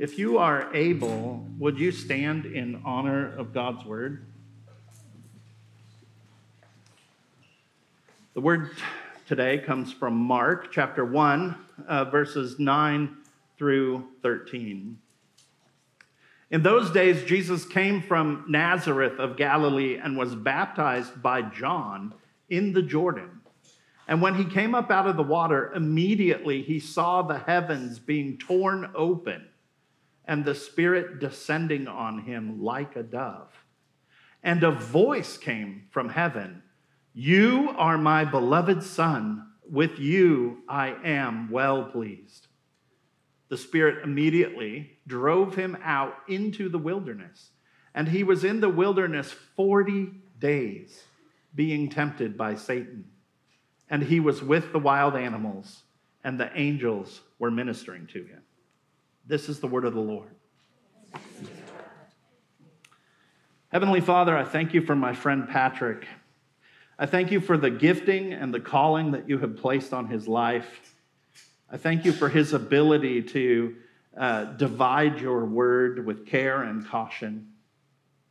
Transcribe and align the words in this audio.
If 0.00 0.16
you 0.16 0.38
are 0.38 0.72
able, 0.76 1.44
would 1.58 1.76
you 1.76 1.90
stand 1.90 2.46
in 2.46 2.80
honor 2.84 3.36
of 3.36 3.52
God's 3.52 3.84
word? 3.84 4.24
The 8.34 8.40
word 8.40 8.70
today 9.26 9.58
comes 9.58 9.92
from 9.92 10.14
Mark 10.14 10.70
chapter 10.70 11.04
1, 11.04 11.56
uh, 11.88 12.04
verses 12.04 12.60
9 12.60 13.16
through 13.58 14.06
13. 14.22 14.98
In 16.52 16.62
those 16.62 16.92
days, 16.92 17.24
Jesus 17.24 17.64
came 17.64 18.00
from 18.00 18.44
Nazareth 18.48 19.18
of 19.18 19.36
Galilee 19.36 19.98
and 20.00 20.16
was 20.16 20.32
baptized 20.36 21.20
by 21.20 21.42
John 21.42 22.14
in 22.48 22.72
the 22.72 22.82
Jordan. 22.82 23.40
And 24.06 24.22
when 24.22 24.36
he 24.36 24.44
came 24.44 24.76
up 24.76 24.92
out 24.92 25.08
of 25.08 25.16
the 25.16 25.24
water, 25.24 25.72
immediately 25.74 26.62
he 26.62 26.78
saw 26.78 27.22
the 27.22 27.38
heavens 27.38 27.98
being 27.98 28.38
torn 28.38 28.92
open 28.94 29.48
and 30.28 30.44
the 30.44 30.54
Spirit 30.54 31.18
descending 31.18 31.88
on 31.88 32.20
him 32.20 32.62
like 32.62 32.94
a 32.94 33.02
dove. 33.02 33.50
And 34.44 34.62
a 34.62 34.70
voice 34.70 35.36
came 35.36 35.88
from 35.90 36.10
heaven 36.10 36.62
You 37.12 37.74
are 37.76 37.98
my 37.98 38.24
beloved 38.24 38.84
Son, 38.84 39.48
with 39.68 39.98
you 39.98 40.58
I 40.68 40.94
am 41.04 41.50
well 41.50 41.86
pleased. 41.86 42.46
The 43.48 43.56
Spirit 43.56 44.04
immediately 44.04 44.98
drove 45.08 45.56
him 45.56 45.76
out 45.82 46.14
into 46.28 46.68
the 46.68 46.78
wilderness, 46.78 47.50
and 47.92 48.06
he 48.06 48.22
was 48.22 48.44
in 48.44 48.60
the 48.60 48.68
wilderness 48.68 49.32
40 49.56 50.12
days, 50.38 51.02
being 51.56 51.88
tempted 51.88 52.38
by 52.38 52.54
Satan 52.54 53.06
and 53.90 54.02
he 54.02 54.20
was 54.20 54.42
with 54.42 54.72
the 54.72 54.78
wild 54.78 55.16
animals, 55.16 55.82
and 56.24 56.38
the 56.38 56.50
angels 56.54 57.22
were 57.38 57.50
ministering 57.50 58.06
to 58.08 58.24
him. 58.24 58.42
This 59.28 59.50
is 59.50 59.60
the 59.60 59.66
word 59.66 59.84
of 59.84 59.92
the 59.92 60.00
Lord. 60.00 60.30
Heavenly 63.70 64.00
Father, 64.00 64.34
I 64.34 64.42
thank 64.42 64.72
you 64.72 64.80
for 64.80 64.96
my 64.96 65.12
friend 65.12 65.46
Patrick. 65.46 66.06
I 66.98 67.04
thank 67.04 67.30
you 67.30 67.38
for 67.38 67.58
the 67.58 67.68
gifting 67.68 68.32
and 68.32 68.54
the 68.54 68.60
calling 68.60 69.10
that 69.10 69.28
you 69.28 69.36
have 69.36 69.58
placed 69.58 69.92
on 69.92 70.08
his 70.08 70.26
life. 70.26 70.94
I 71.70 71.76
thank 71.76 72.06
you 72.06 72.12
for 72.12 72.30
his 72.30 72.54
ability 72.54 73.22
to 73.24 73.76
uh, 74.16 74.44
divide 74.44 75.20
your 75.20 75.44
word 75.44 76.06
with 76.06 76.24
care 76.24 76.62
and 76.62 76.86
caution. 76.86 77.48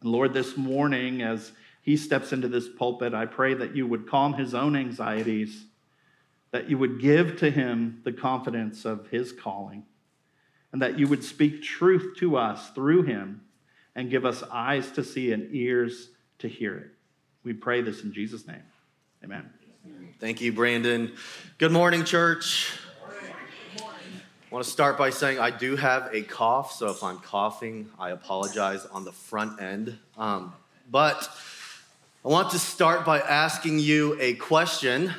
And 0.02 0.12
Lord, 0.12 0.34
this 0.34 0.58
morning, 0.58 1.22
as 1.22 1.52
he 1.84 1.96
steps 1.96 2.34
into 2.34 2.48
this 2.48 2.68
pulpit, 2.68 3.14
I 3.14 3.28
pray 3.28 3.54
that 3.54 3.76
you 3.76 3.86
would 3.86 4.10
calm 4.10 4.34
his 4.34 4.56
own 4.56 4.76
anxieties, 4.76 5.66
that 6.50 6.72
you 6.72 6.80
would 6.80 7.00
give 7.00 7.38
to 7.38 7.52
him 7.52 8.02
the 8.04 8.12
confidence 8.12 8.84
of 8.84 9.10
his 9.10 9.32
calling, 9.32 9.84
and 10.72 10.82
that 10.82 11.00
you 11.00 11.08
would 11.08 11.24
speak 11.24 11.64
truth 11.64 12.18
to 12.18 12.38
us 12.38 12.70
through 12.72 13.04
him 13.04 13.42
and 13.96 14.10
give 14.10 14.26
us 14.26 14.44
eyes 14.52 14.92
to 14.92 15.04
see 15.04 15.32
and 15.32 15.54
ears 15.54 16.10
to 16.40 16.48
hear 16.48 16.78
it. 16.78 16.92
We 17.44 17.54
pray 17.54 17.82
this 17.82 18.04
in 18.04 18.14
Jesus' 18.14 18.46
name. 18.48 18.64
Amen. 19.24 19.50
Thank 20.20 20.42
you, 20.42 20.52
Brandon. 20.52 21.14
Good 21.58 21.72
morning, 21.72 22.04
church. 22.04 22.74
I 23.78 24.54
want 24.54 24.64
to 24.64 24.72
start 24.72 24.98
by 24.98 25.10
saying 25.10 25.40
I 25.40 25.52
do 25.52 25.76
have 25.76 26.10
a 26.14 26.22
cough, 26.22 26.72
so 26.72 26.90
if 26.90 27.04
I'm 27.04 27.20
coughing, 27.20 27.90
I 28.00 28.12
apologize 28.12 28.86
on 28.86 29.04
the 29.04 29.12
front 29.12 29.62
end. 29.62 29.98
Um, 30.18 30.54
but 30.90 31.30
I 32.24 32.30
want 32.30 32.52
to 32.52 32.60
start 32.60 33.06
by 33.06 33.20
asking 33.20 33.80
you 33.80 34.18
a 34.22 34.36
question. 34.36 35.14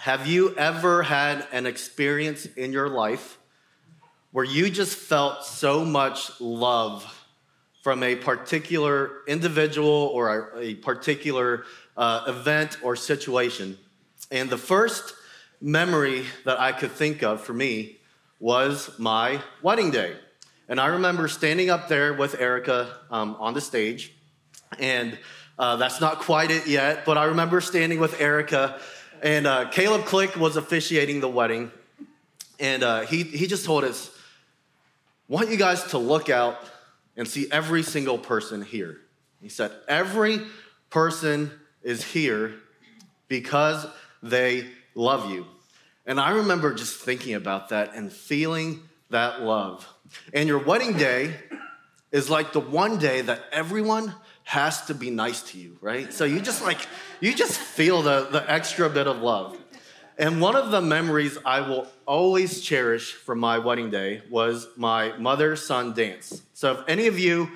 Have 0.00 0.28
you 0.28 0.54
ever 0.54 1.02
had 1.02 1.46
an 1.50 1.66
experience 1.66 2.46
in 2.46 2.72
your 2.72 2.88
life 2.88 3.38
where 4.32 4.44
you 4.44 4.70
just 4.70 4.96
felt 4.96 5.44
so 5.44 5.84
much 5.84 6.40
love 6.40 7.16
from 7.82 8.02
a 8.02 8.14
particular 8.14 9.22
individual 9.26 9.88
or 9.88 10.52
a, 10.58 10.74
particular 10.74 11.64
uh, 11.96 12.24
event 12.28 12.78
or 12.82 12.96
situation? 12.96 13.78
And 14.30 14.50
the 14.50 14.58
first 14.58 15.14
memory 15.60 16.24
that 16.44 16.60
I 16.60 16.72
could 16.72 16.92
think 16.92 17.22
of 17.22 17.40
for 17.40 17.52
me 17.52 17.98
was 18.38 18.98
my 18.98 19.40
wedding 19.62 19.90
day. 19.90 20.16
And 20.68 20.80
I 20.80 20.86
remember 20.86 21.26
standing 21.28 21.68
up 21.68 21.88
there 21.88 22.14
with 22.14 22.40
Erica 22.40 22.96
um, 23.10 23.36
on 23.40 23.54
the 23.54 23.60
stage 23.60 24.14
and 24.78 25.18
uh, 25.58 25.76
that's 25.76 26.00
not 26.00 26.20
quite 26.20 26.50
it 26.50 26.66
yet, 26.66 27.04
but 27.04 27.18
I 27.18 27.24
remember 27.24 27.60
standing 27.60 28.00
with 28.00 28.20
Erica, 28.20 28.80
and 29.22 29.46
uh, 29.46 29.68
Caleb 29.68 30.06
Click 30.06 30.36
was 30.36 30.56
officiating 30.56 31.20
the 31.20 31.28
wedding, 31.28 31.70
and 32.58 32.82
uh, 32.82 33.00
he, 33.02 33.24
he 33.24 33.46
just 33.46 33.64
told 33.64 33.84
us, 33.84 34.10
want 35.30 35.48
you 35.48 35.56
guys 35.56 35.84
to 35.84 35.98
look 35.98 36.28
out 36.28 36.58
and 37.16 37.26
see 37.26 37.46
every 37.52 37.82
single 37.84 38.18
person 38.18 38.62
here. 38.62 38.98
He 39.40 39.48
said, 39.48 39.70
every 39.88 40.40
person 40.90 41.52
is 41.82 42.02
here 42.02 42.54
because 43.28 43.86
they 44.22 44.66
love 44.94 45.30
you. 45.30 45.46
And 46.04 46.18
I 46.18 46.32
remember 46.32 46.74
just 46.74 46.96
thinking 46.96 47.34
about 47.34 47.68
that 47.68 47.94
and 47.94 48.12
feeling 48.12 48.82
that 49.10 49.42
love. 49.42 49.86
And 50.34 50.48
your 50.48 50.58
wedding 50.58 50.94
day 50.94 51.34
is 52.10 52.28
like 52.28 52.52
the 52.52 52.60
one 52.60 52.98
day 52.98 53.20
that 53.20 53.40
everyone 53.52 54.12
has 54.42 54.86
to 54.86 54.94
be 54.94 55.10
nice 55.10 55.42
to 55.52 55.58
you, 55.58 55.78
right? 55.80 56.12
So 56.12 56.24
you 56.24 56.40
just 56.40 56.64
like, 56.64 56.80
you 57.20 57.32
just 57.32 57.56
feel 57.56 58.02
the, 58.02 58.26
the 58.32 58.50
extra 58.50 58.90
bit 58.90 59.06
of 59.06 59.18
love. 59.18 59.56
And 60.20 60.38
one 60.38 60.54
of 60.54 60.70
the 60.70 60.82
memories 60.82 61.38
I 61.46 61.62
will 61.62 61.88
always 62.04 62.60
cherish 62.60 63.14
from 63.14 63.40
my 63.40 63.56
wedding 63.58 63.88
day 63.88 64.20
was 64.28 64.68
my 64.76 65.16
mother 65.16 65.56
son 65.56 65.94
dance. 65.94 66.42
So 66.52 66.72
if 66.72 66.80
any 66.88 67.06
of 67.06 67.18
you 67.18 67.48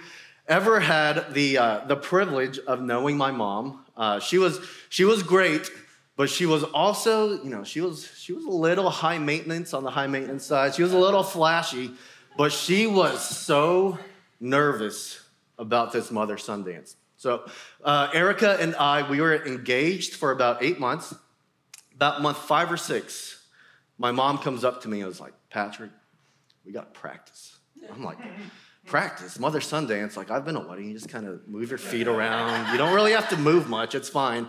ever 0.48 0.80
had 0.80 1.34
the, 1.34 1.58
uh, 1.58 1.84
the 1.86 1.96
privilege 1.96 2.58
of 2.60 2.80
knowing 2.80 3.18
my 3.18 3.30
mom, 3.30 3.84
uh, 3.98 4.18
she, 4.18 4.38
was, 4.38 4.60
she 4.88 5.04
was 5.04 5.22
great, 5.22 5.70
but 6.16 6.30
she 6.30 6.46
was 6.46 6.64
also, 6.64 7.42
you 7.42 7.50
know, 7.50 7.64
she 7.64 7.82
was, 7.82 8.10
she 8.16 8.32
was 8.32 8.46
a 8.46 8.50
little 8.50 8.88
high 8.88 9.18
maintenance 9.18 9.74
on 9.74 9.84
the 9.84 9.90
high 9.90 10.06
maintenance 10.06 10.46
side. 10.46 10.74
She 10.74 10.82
was 10.82 10.94
a 10.94 10.98
little 10.98 11.22
flashy, 11.22 11.90
but 12.38 12.50
she 12.50 12.86
was 12.86 13.22
so 13.22 13.98
nervous 14.40 15.20
about 15.58 15.92
this 15.92 16.10
mother 16.10 16.38
son 16.38 16.64
dance. 16.64 16.96
So, 17.18 17.46
uh, 17.84 18.08
Erica 18.14 18.56
and 18.58 18.74
I, 18.76 19.06
we 19.08 19.20
were 19.20 19.44
engaged 19.44 20.14
for 20.14 20.30
about 20.30 20.62
eight 20.62 20.80
months. 20.80 21.14
About 21.94 22.22
month 22.22 22.38
five 22.38 22.70
or 22.70 22.76
six, 22.76 23.44
my 23.98 24.10
mom 24.10 24.38
comes 24.38 24.64
up 24.64 24.82
to 24.82 24.88
me 24.88 25.00
and 25.00 25.08
was 25.08 25.20
like, 25.20 25.34
Patrick, 25.50 25.90
we 26.64 26.72
got 26.72 26.94
practice. 26.94 27.58
I'm 27.92 28.02
like, 28.02 28.18
practice, 28.86 29.38
mother 29.38 29.60
son 29.60 29.86
dance. 29.86 30.16
Like, 30.16 30.30
I've 30.30 30.44
been 30.44 30.56
a 30.56 30.66
wedding, 30.66 30.88
you 30.88 30.94
just 30.94 31.08
kind 31.08 31.26
of 31.26 31.46
move 31.46 31.70
your 31.70 31.78
feet 31.78 32.08
around. 32.08 32.72
You 32.72 32.78
don't 32.78 32.94
really 32.94 33.12
have 33.12 33.28
to 33.30 33.36
move 33.36 33.68
much, 33.68 33.94
it's 33.94 34.08
fine. 34.08 34.48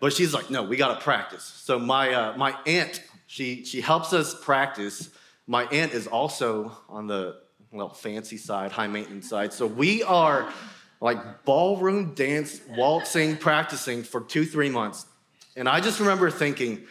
But 0.00 0.12
she's 0.12 0.34
like, 0.34 0.50
no, 0.50 0.62
we 0.62 0.76
got 0.76 0.94
to 0.94 1.00
practice. 1.02 1.42
So, 1.42 1.78
my, 1.78 2.12
uh, 2.12 2.36
my 2.36 2.54
aunt, 2.66 3.02
she, 3.26 3.64
she 3.64 3.80
helps 3.80 4.12
us 4.12 4.34
practice. 4.34 5.10
My 5.46 5.64
aunt 5.64 5.92
is 5.92 6.06
also 6.06 6.76
on 6.88 7.06
the 7.06 7.36
well, 7.76 7.90
fancy 7.90 8.36
side, 8.36 8.72
high 8.72 8.86
maintenance 8.86 9.28
side. 9.28 9.52
So 9.52 9.66
we 9.66 10.02
are 10.02 10.50
like 11.00 11.44
ballroom 11.44 12.14
dance, 12.14 12.60
waltzing, 12.70 13.36
practicing 13.36 14.02
for 14.02 14.22
two, 14.22 14.44
three 14.44 14.70
months. 14.70 15.06
And 15.56 15.68
I 15.68 15.80
just 15.80 16.00
remember 16.00 16.30
thinking, 16.30 16.86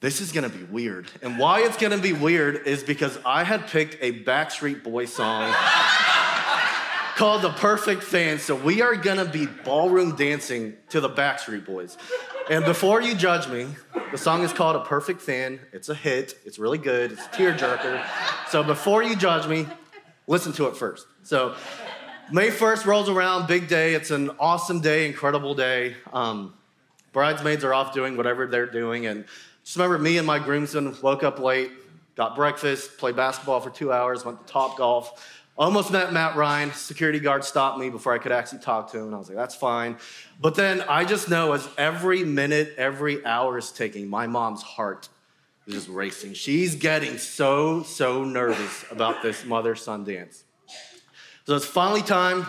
this 0.00 0.20
is 0.20 0.32
gonna 0.32 0.48
be 0.48 0.64
weird. 0.64 1.10
And 1.22 1.38
why 1.38 1.60
it's 1.60 1.76
gonna 1.76 1.98
be 1.98 2.12
weird 2.12 2.66
is 2.66 2.82
because 2.82 3.18
I 3.24 3.44
had 3.44 3.66
picked 3.68 3.96
a 4.02 4.24
Backstreet 4.24 4.82
Boy 4.82 5.04
song 5.04 5.54
called 7.16 7.42
The 7.42 7.50
Perfect 7.50 8.02
Fan. 8.02 8.38
So 8.38 8.54
we 8.54 8.82
are 8.82 8.94
gonna 8.94 9.24
be 9.24 9.46
ballroom 9.46 10.16
dancing 10.16 10.74
to 10.90 11.00
the 11.00 11.10
Backstreet 11.10 11.66
Boys. 11.66 11.98
And 12.48 12.64
before 12.64 13.02
you 13.02 13.14
judge 13.14 13.48
me, 13.48 13.66
the 14.12 14.18
song 14.18 14.42
is 14.42 14.52
called 14.52 14.76
A 14.76 14.84
Perfect 14.84 15.20
Fan. 15.20 15.60
It's 15.72 15.88
a 15.88 15.94
hit, 15.94 16.38
it's 16.44 16.58
really 16.58 16.78
good, 16.78 17.12
it's 17.12 17.26
a 17.26 17.28
tearjerker. 17.30 18.06
So 18.48 18.62
before 18.62 19.02
you 19.02 19.16
judge 19.16 19.46
me, 19.46 19.66
listen 20.26 20.52
to 20.54 20.66
it 20.66 20.76
first. 20.76 21.06
So 21.22 21.56
May 22.30 22.48
1st 22.48 22.86
rolls 22.86 23.08
around, 23.08 23.46
big 23.46 23.68
day. 23.68 23.94
It's 23.94 24.10
an 24.10 24.30
awesome 24.40 24.80
day, 24.80 25.06
incredible 25.06 25.54
day. 25.54 25.94
Um, 26.12 26.54
bridesmaids 27.16 27.64
are 27.64 27.72
off 27.72 27.94
doing 27.94 28.14
whatever 28.14 28.46
they're 28.46 28.66
doing. 28.66 29.06
And 29.06 29.24
just 29.64 29.74
remember, 29.74 29.96
me 29.96 30.18
and 30.18 30.26
my 30.26 30.38
groomsmen 30.38 31.00
woke 31.00 31.22
up 31.22 31.38
late, 31.38 31.70
got 32.14 32.36
breakfast, 32.36 32.98
played 32.98 33.16
basketball 33.16 33.58
for 33.58 33.70
two 33.70 33.90
hours, 33.90 34.22
went 34.22 34.46
to 34.46 34.52
Top 34.52 34.76
Golf. 34.76 35.26
Almost 35.56 35.90
met 35.90 36.12
Matt 36.12 36.36
Ryan. 36.36 36.72
Security 36.72 37.18
guard 37.18 37.42
stopped 37.42 37.78
me 37.78 37.88
before 37.88 38.12
I 38.12 38.18
could 38.18 38.32
actually 38.32 38.58
talk 38.58 38.92
to 38.92 38.98
him. 38.98 39.06
And 39.06 39.14
I 39.14 39.18
was 39.18 39.28
like, 39.28 39.36
that's 39.38 39.54
fine. 39.54 39.96
But 40.42 40.56
then 40.56 40.82
I 40.82 41.06
just 41.06 41.30
know 41.30 41.52
as 41.52 41.66
every 41.78 42.22
minute, 42.22 42.74
every 42.76 43.24
hour 43.24 43.56
is 43.56 43.72
ticking, 43.72 44.08
my 44.08 44.26
mom's 44.26 44.60
heart 44.60 45.08
is 45.66 45.72
just 45.72 45.88
racing. 45.88 46.34
She's 46.34 46.74
getting 46.74 47.16
so, 47.16 47.82
so 47.82 48.24
nervous 48.24 48.84
about 48.90 49.22
this 49.22 49.42
mother 49.46 49.74
son 49.74 50.04
dance. 50.04 50.44
So 51.46 51.56
it's 51.56 51.64
finally 51.64 52.02
time 52.02 52.44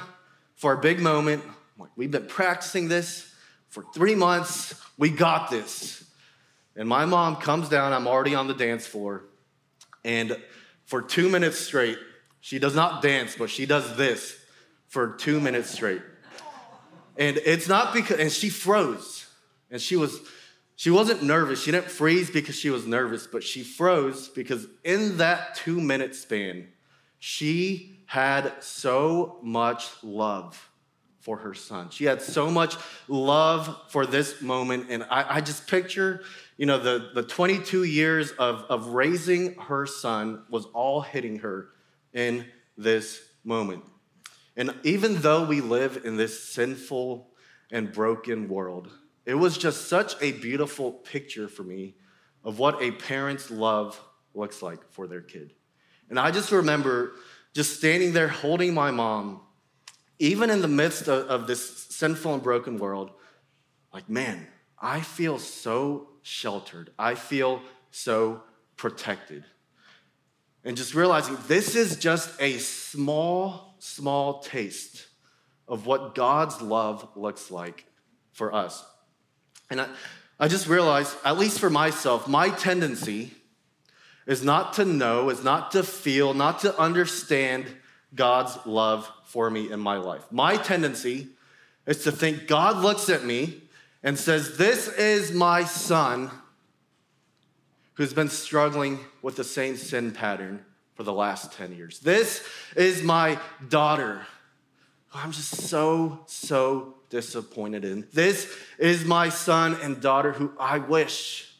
for 0.57 0.73
a 0.73 0.77
big 0.77 0.99
moment. 0.99 1.41
We've 1.95 2.11
been 2.11 2.25
practicing 2.25 2.89
this 2.89 3.26
for 3.69 3.83
three 3.93 4.15
months. 4.15 4.79
We 4.97 5.09
got 5.09 5.49
this. 5.49 6.03
And 6.75 6.87
my 6.87 7.05
mom 7.05 7.37
comes 7.37 7.69
down. 7.69 7.93
I'm 7.93 8.07
already 8.07 8.35
on 8.35 8.47
the 8.47 8.53
dance 8.53 8.85
floor. 8.85 9.23
And 10.03 10.37
for 10.85 11.01
two 11.01 11.29
minutes 11.29 11.59
straight, 11.59 11.97
She 12.47 12.59
does 12.59 12.75
not 12.75 13.01
dance, 13.01 13.35
but 13.37 13.49
she 13.49 13.65
does 13.65 13.97
this 13.97 14.39
for 14.87 15.15
two 15.15 15.41
minutes 15.41 15.69
straight. 15.69 16.01
And 17.17 17.35
it's 17.37 17.67
not 17.67 17.93
because, 17.93 18.19
and 18.19 18.31
she 18.31 18.49
froze. 18.49 19.27
And 19.69 19.81
she 19.81 19.97
was, 19.97 20.17
she 20.77 20.89
wasn't 20.89 21.23
nervous. 21.23 21.61
She 21.61 21.71
didn't 21.71 21.89
freeze 21.89 22.29
because 22.29 22.55
she 22.55 22.69
was 22.69 22.87
nervous, 22.87 23.27
but 23.27 23.43
she 23.43 23.63
froze 23.63 24.29
because 24.29 24.65
in 24.85 25.17
that 25.17 25.55
two 25.55 25.81
minute 25.81 26.15
span, 26.15 26.69
she 27.19 27.99
had 28.05 28.63
so 28.63 29.39
much 29.41 29.89
love 30.01 30.69
for 31.27 31.35
her 31.35 31.53
son. 31.53 31.89
She 31.89 32.05
had 32.05 32.21
so 32.21 32.49
much 32.49 32.77
love 33.09 33.77
for 33.89 34.05
this 34.05 34.41
moment. 34.41 34.85
And 34.89 35.03
I, 35.03 35.35
I 35.35 35.41
just 35.41 35.67
picture, 35.67 36.23
you 36.55 36.65
know, 36.65 36.79
the, 36.79 37.09
the 37.13 37.21
22 37.21 37.83
years 37.83 38.31
of, 38.31 38.63
of 38.69 38.87
raising 38.93 39.55
her 39.55 39.85
son 39.85 40.43
was 40.49 40.67
all 40.67 41.01
hitting 41.01 41.39
her 41.39 41.67
in 42.13 42.45
this 42.77 43.21
moment. 43.43 43.83
And 44.55 44.73
even 44.83 45.15
though 45.15 45.43
we 45.43 45.59
live 45.59 46.03
in 46.05 46.15
this 46.15 46.41
sinful 46.41 47.27
and 47.71 47.91
broken 47.91 48.47
world, 48.47 48.87
it 49.25 49.33
was 49.33 49.57
just 49.57 49.89
such 49.89 50.13
a 50.21 50.31
beautiful 50.31 50.93
picture 50.93 51.49
for 51.49 51.63
me 51.63 51.95
of 52.45 52.57
what 52.57 52.81
a 52.81 52.91
parent's 52.91 53.51
love 53.51 54.01
looks 54.33 54.61
like 54.61 54.79
for 54.93 55.07
their 55.07 55.19
kid. 55.19 55.51
And 56.09 56.17
I 56.17 56.31
just 56.31 56.53
remember 56.53 57.15
just 57.53 57.75
standing 57.75 58.13
there 58.13 58.29
holding 58.29 58.73
my 58.73 58.91
mom, 58.91 59.41
even 60.19 60.49
in 60.49 60.61
the 60.61 60.67
midst 60.67 61.07
of, 61.07 61.27
of 61.27 61.47
this 61.47 61.87
sinful 61.89 62.33
and 62.33 62.43
broken 62.43 62.77
world, 62.77 63.11
like, 63.93 64.09
man, 64.09 64.47
I 64.79 65.01
feel 65.01 65.39
so 65.39 66.09
sheltered. 66.21 66.91
I 66.97 67.15
feel 67.15 67.61
so 67.91 68.43
protected. 68.75 69.45
And 70.63 70.75
just 70.75 70.93
realizing 70.93 71.37
this 71.47 71.75
is 71.75 71.97
just 71.97 72.29
a 72.41 72.57
small, 72.57 73.75
small 73.79 74.39
taste 74.39 75.07
of 75.67 75.85
what 75.85 76.15
God's 76.15 76.61
love 76.61 77.07
looks 77.15 77.49
like 77.51 77.85
for 78.31 78.53
us. 78.53 78.85
And 79.69 79.81
I, 79.81 79.87
I 80.39 80.47
just 80.47 80.67
realized, 80.67 81.15
at 81.25 81.37
least 81.37 81.59
for 81.59 81.69
myself, 81.69 82.27
my 82.27 82.49
tendency 82.49 83.31
is 84.25 84.43
not 84.43 84.73
to 84.73 84.85
know, 84.85 85.29
is 85.29 85.43
not 85.43 85.71
to 85.71 85.83
feel, 85.83 86.33
not 86.33 86.59
to 86.59 86.77
understand 86.77 87.65
God's 88.15 88.57
love 88.65 89.11
for 89.25 89.49
me 89.49 89.71
in 89.71 89.79
my 89.79 89.97
life. 89.97 90.23
My 90.31 90.57
tendency 90.57 91.27
is 91.85 92.03
to 92.03 92.11
think 92.11 92.47
God 92.47 92.77
looks 92.77 93.09
at 93.09 93.23
me 93.23 93.63
and 94.03 94.17
says, 94.17 94.57
This 94.57 94.87
is 94.87 95.31
my 95.31 95.63
son 95.63 96.31
who's 97.95 98.13
been 98.13 98.29
struggling 98.29 98.99
with 99.21 99.35
the 99.35 99.43
same 99.43 99.75
sin 99.75 100.11
pattern 100.11 100.63
for 100.95 101.03
the 101.03 101.13
last 101.13 101.53
10 101.53 101.75
years. 101.75 101.99
This 101.99 102.43
is 102.75 103.03
my 103.03 103.39
daughter 103.69 104.25
I'm 105.13 105.31
just 105.31 105.55
so, 105.55 106.19
so 106.27 106.95
disappointed 107.09 107.85
in. 107.85 108.07
This 108.13 108.53
is 108.77 109.05
my 109.05 109.29
son 109.29 109.77
and 109.81 109.99
daughter 110.01 110.31
who 110.31 110.51
I 110.59 110.79
wish 110.79 111.55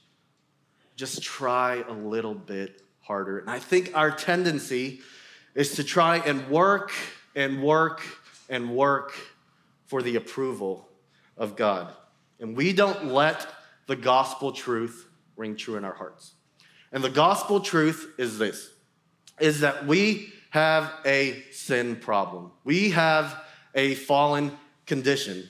just 0.96 1.22
try 1.22 1.84
a 1.88 1.94
little 1.94 2.34
bit 2.34 2.82
harder. 3.02 3.40
And 3.40 3.50
I 3.50 3.60
think 3.60 3.92
our 3.96 4.12
tendency 4.12 5.02
is 5.58 5.74
to 5.74 5.84
try 5.84 6.18
and 6.20 6.48
work 6.50 6.92
and 7.36 7.64
work 7.64 8.02
and 8.48 8.70
work 8.70 9.14
for 9.88 10.04
the 10.04 10.16
approval 10.16 10.88
of 11.36 11.56
God. 11.56 11.92
And 12.40 12.56
we 12.56 12.74
don't 12.74 13.08
let 13.08 13.46
the 13.88 13.96
gospel 13.96 14.52
truth 14.52 15.08
ring 15.36 15.56
true 15.56 15.76
in 15.76 15.84
our 15.84 15.96
hearts. 15.96 16.34
And 16.92 17.04
the 17.04 17.10
gospel 17.10 17.60
truth 17.60 18.14
is 18.20 18.38
this 18.38 18.72
is 19.40 19.62
that 19.62 19.86
we 19.86 20.32
have 20.52 20.92
a 21.06 21.44
sin 21.52 21.96
problem. 21.96 22.52
We 22.64 22.92
have 22.92 23.44
a 23.74 23.96
fallen 23.96 24.52
condition. 24.86 25.50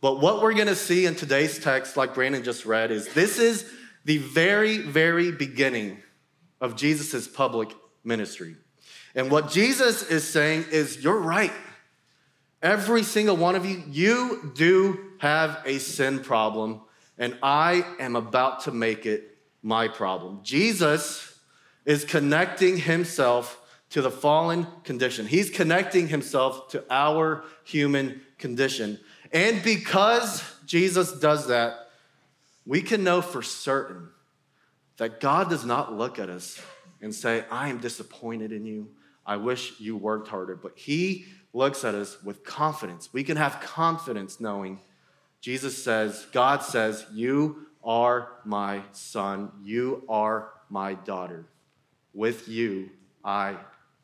But 0.00 0.20
what 0.20 0.42
we're 0.42 0.54
going 0.54 0.68
to 0.68 0.76
see 0.76 1.06
in 1.06 1.14
today's 1.14 1.58
text, 1.58 1.96
like 1.96 2.14
Brandon 2.14 2.42
just 2.42 2.64
read, 2.64 2.90
is 2.90 3.12
this 3.14 3.38
is 3.38 3.70
the 4.04 4.18
very, 4.18 4.78
very 4.78 5.32
beginning 5.32 6.02
of 6.60 6.76
Jesus' 6.76 7.26
public 7.26 7.74
ministry. 8.04 8.56
And 9.18 9.32
what 9.32 9.50
Jesus 9.50 10.04
is 10.04 10.22
saying 10.22 10.66
is, 10.70 11.02
you're 11.02 11.18
right. 11.18 11.50
Every 12.62 13.02
single 13.02 13.36
one 13.36 13.56
of 13.56 13.66
you, 13.66 13.82
you 13.90 14.52
do 14.54 15.00
have 15.18 15.60
a 15.66 15.80
sin 15.80 16.20
problem, 16.20 16.82
and 17.18 17.36
I 17.42 17.84
am 17.98 18.14
about 18.14 18.60
to 18.60 18.70
make 18.70 19.06
it 19.06 19.36
my 19.60 19.88
problem. 19.88 20.38
Jesus 20.44 21.36
is 21.84 22.04
connecting 22.04 22.76
himself 22.76 23.60
to 23.90 24.02
the 24.02 24.10
fallen 24.10 24.68
condition. 24.84 25.26
He's 25.26 25.50
connecting 25.50 26.06
himself 26.06 26.68
to 26.68 26.84
our 26.88 27.42
human 27.64 28.20
condition. 28.38 29.00
And 29.32 29.64
because 29.64 30.44
Jesus 30.64 31.10
does 31.10 31.48
that, 31.48 31.88
we 32.64 32.82
can 32.82 33.02
know 33.02 33.20
for 33.20 33.42
certain 33.42 34.10
that 34.98 35.18
God 35.18 35.50
does 35.50 35.64
not 35.64 35.92
look 35.92 36.20
at 36.20 36.30
us 36.30 36.62
and 37.02 37.12
say, 37.12 37.44
I 37.50 37.68
am 37.68 37.78
disappointed 37.78 38.52
in 38.52 38.64
you. 38.64 38.90
I 39.28 39.36
wish 39.36 39.78
you 39.78 39.96
worked 39.96 40.28
harder. 40.28 40.56
But 40.56 40.72
He 40.76 41.26
looks 41.52 41.84
at 41.84 41.94
us 41.94 42.20
with 42.24 42.42
confidence. 42.44 43.10
We 43.12 43.22
can 43.22 43.36
have 43.36 43.60
confidence 43.60 44.40
knowing 44.40 44.80
Jesus 45.40 45.82
says, 45.82 46.26
God 46.32 46.62
says, 46.62 47.06
You 47.12 47.66
are 47.84 48.30
my 48.44 48.82
son. 48.92 49.52
You 49.62 50.04
are 50.08 50.50
my 50.68 50.94
daughter. 50.94 51.46
With 52.12 52.48
you, 52.48 52.90
I 53.24 53.56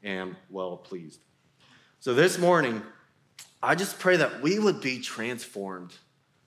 am 0.05 0.37
well 0.51 0.77
pleased. 0.77 1.21
So 1.99 2.15
this 2.15 2.39
morning, 2.39 2.83
I 3.63 3.75
just 3.75 3.99
pray 3.99 4.17
that 4.17 4.43
we 4.43 4.59
would 4.59 4.81
be 4.81 5.01
transformed 5.01 5.95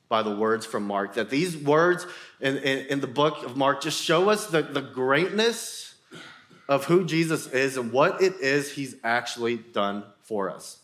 by 0.07 0.23
the 0.23 0.33
words 0.33 0.65
from 0.65 0.83
Mark, 0.83 1.15
that 1.15 1.29
these 1.29 1.57
words 1.57 2.05
in, 2.39 2.57
in, 2.57 2.85
in, 2.87 3.01
the 3.01 3.07
book 3.07 3.43
of 3.43 3.57
Mark 3.57 3.81
just 3.81 4.01
show 4.01 4.29
us 4.29 4.47
the, 4.47 4.61
the 4.61 4.81
greatness 4.81 5.86
of 6.67 6.85
who 6.85 7.05
Jesus 7.05 7.47
is 7.47 7.77
and 7.77 7.91
what 7.91 8.21
it 8.21 8.35
is 8.41 8.73
he's 8.73 8.95
actually 9.03 9.57
done 9.57 10.03
for 10.23 10.49
us. 10.49 10.79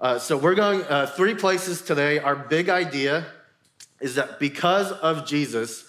Uh, 0.00 0.18
so 0.18 0.36
we're 0.36 0.54
going 0.54 0.82
uh, 0.82 1.06
three 1.06 1.34
places 1.34 1.82
today. 1.82 2.18
Our 2.20 2.36
big 2.36 2.68
idea 2.68 3.26
is 4.00 4.14
that 4.14 4.38
because 4.38 4.92
of 4.92 5.26
Jesus, 5.26 5.84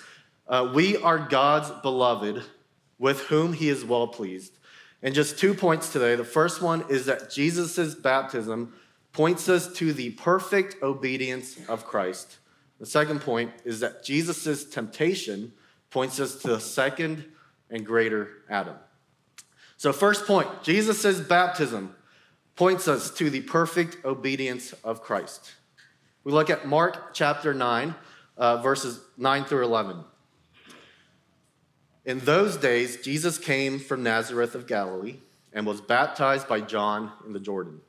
uh, 0.48 0.72
we 0.74 0.98
are 0.98 1.20
God's 1.20 1.70
beloved 1.82 2.44
with 2.98 3.22
whom 3.28 3.54
he 3.54 3.70
is 3.70 3.86
well 3.86 4.08
pleased. 4.08 4.58
And 5.02 5.14
just 5.14 5.38
two 5.38 5.54
points 5.54 5.94
today. 5.94 6.16
The 6.16 6.26
first 6.26 6.62
one 6.62 6.84
is 6.90 7.06
that 7.06 7.32
Jesus' 7.32 7.96
baptism 7.96 8.74
points 9.14 9.48
us 9.48 9.72
to 9.74 9.94
the 9.94 10.12
perfect 10.12 10.82
obedience 10.84 11.58
of 11.70 11.86
Christ. 11.86 12.38
The 12.80 12.86
second 12.86 13.22
point 13.22 13.52
is 13.64 13.80
that 13.80 14.04
Jesus' 14.04 14.66
temptation 14.66 15.54
points 15.92 16.20
us 16.20 16.36
to 16.42 16.48
the 16.50 16.60
second 16.60 17.26
and 17.70 17.86
greater 17.86 18.30
Adam. 18.50 18.76
So, 19.80 19.94
first 19.94 20.28
point 20.28 20.50
Jesus' 20.62 21.22
baptism 21.22 21.96
points 22.58 22.90
us 22.90 23.10
to 23.12 23.30
the 23.30 23.40
perfect 23.40 24.04
obedience 24.04 24.74
of 24.84 25.02
Christ. 25.02 25.54
We 26.26 26.34
look 26.34 26.50
at 26.50 26.68
Mark 26.68 27.14
chapter 27.14 27.54
9, 27.54 27.96
uh, 28.36 28.58
verses 28.58 29.00
9 29.18 29.46
through 29.46 29.64
11. 29.64 30.04
In 32.04 32.20
those 32.20 32.58
days, 32.58 33.02
Jesus 33.02 33.38
came 33.38 33.80
from 33.80 34.04
Nazareth 34.04 34.54
of 34.54 34.68
Galilee 34.68 35.16
and 35.54 35.66
was 35.66 35.80
baptized 35.80 36.50
by 36.50 36.60
John 36.60 37.14
in 37.26 37.32
the 37.32 37.40
Jordan. 37.40 37.80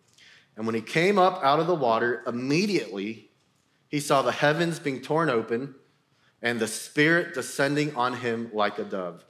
And 0.56 0.66
when 0.66 0.76
he 0.76 0.82
came 0.82 1.18
up 1.18 1.42
out 1.42 1.58
of 1.58 1.66
the 1.66 1.74
water, 1.74 2.22
immediately 2.24 3.30
he 3.88 3.98
saw 3.98 4.22
the 4.22 4.30
heavens 4.30 4.78
being 4.78 5.02
torn 5.02 5.28
open 5.28 5.74
and 6.40 6.60
the 6.60 6.68
Spirit 6.68 7.34
descending 7.34 7.96
on 7.96 8.14
him 8.14 8.48
like 8.54 8.78
a 8.78 8.84
dove. 8.84 9.24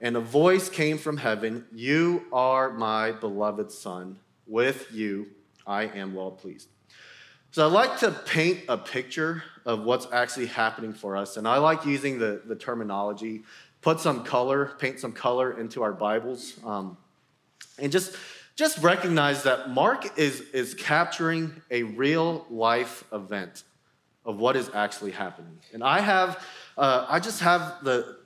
And 0.00 0.16
a 0.16 0.20
voice 0.20 0.68
came 0.68 0.98
from 0.98 1.18
heaven 1.18 1.66
You 1.72 2.24
are 2.32 2.70
my 2.70 3.12
beloved 3.12 3.70
Son. 3.70 4.18
With 4.46 4.92
you 4.92 5.28
I 5.66 5.84
am 5.84 6.14
well 6.14 6.30
pleased. 6.30 6.68
So 7.52 7.66
I 7.66 7.70
like 7.70 7.98
to 7.98 8.10
paint 8.10 8.60
a 8.68 8.78
picture 8.78 9.42
of 9.66 9.84
what's 9.84 10.06
actually 10.12 10.46
happening 10.46 10.92
for 10.92 11.16
us. 11.16 11.36
And 11.36 11.46
I 11.48 11.58
like 11.58 11.84
using 11.84 12.18
the, 12.18 12.42
the 12.44 12.54
terminology 12.54 13.42
put 13.80 13.98
some 14.00 14.24
color, 14.24 14.72
paint 14.78 15.00
some 15.00 15.12
color 15.12 15.58
into 15.58 15.82
our 15.82 15.92
Bibles, 15.92 16.58
um, 16.64 16.96
and 17.78 17.90
just 17.90 18.16
just 18.56 18.78
recognize 18.78 19.44
that 19.44 19.70
Mark 19.70 20.18
is 20.18 20.40
is 20.52 20.74
capturing 20.74 21.62
a 21.70 21.82
real 21.82 22.46
life 22.50 23.04
event 23.12 23.64
of 24.24 24.38
what 24.38 24.56
is 24.56 24.70
actually 24.74 25.12
happening. 25.12 25.58
And 25.72 25.82
I 25.82 26.00
have, 26.00 26.44
uh, 26.76 27.06
I 27.08 27.20
just 27.20 27.40
have 27.40 27.82
the, 27.82 28.18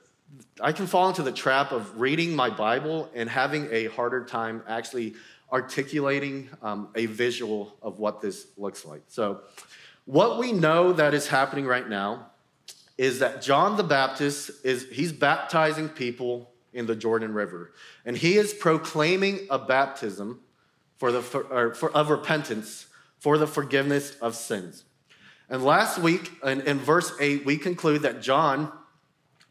I 0.60 0.72
can 0.72 0.86
fall 0.86 1.08
into 1.08 1.22
the 1.22 1.32
trap 1.32 1.72
of 1.72 2.00
reading 2.00 2.34
my 2.34 2.50
Bible 2.50 3.10
and 3.14 3.28
having 3.28 3.68
a 3.70 3.86
harder 3.86 4.24
time 4.24 4.62
actually 4.68 5.14
articulating 5.52 6.48
um, 6.62 6.88
a 6.94 7.06
visual 7.06 7.76
of 7.82 7.98
what 7.98 8.20
this 8.20 8.46
looks 8.56 8.84
like. 8.84 9.02
So, 9.08 9.42
what 10.06 10.38
we 10.38 10.52
know 10.52 10.92
that 10.92 11.14
is 11.14 11.28
happening 11.28 11.66
right 11.66 11.88
now 11.88 12.30
is 12.98 13.20
that 13.20 13.42
John 13.42 13.76
the 13.76 13.82
Baptist 13.82 14.50
is 14.64 14.86
he's 14.90 15.12
baptizing 15.12 15.88
people 15.88 16.50
in 16.72 16.86
the 16.86 16.96
Jordan 16.96 17.32
River. 17.32 17.72
And 18.04 18.16
he 18.16 18.34
is 18.34 18.52
proclaiming 18.52 19.46
a 19.50 19.58
baptism 19.58 20.40
for 20.98 21.12
the 21.12 21.22
for, 21.22 21.74
for, 21.74 21.90
of 21.92 22.10
repentance 22.10 22.86
for 23.18 23.38
the 23.38 23.46
forgiveness 23.46 24.16
of 24.20 24.34
sins. 24.34 24.84
And 25.48 25.64
last 25.64 25.98
week 25.98 26.32
in, 26.44 26.60
in 26.62 26.78
verse 26.78 27.12
8, 27.18 27.46
we 27.46 27.56
conclude 27.56 28.02
that 28.02 28.20
John 28.20 28.72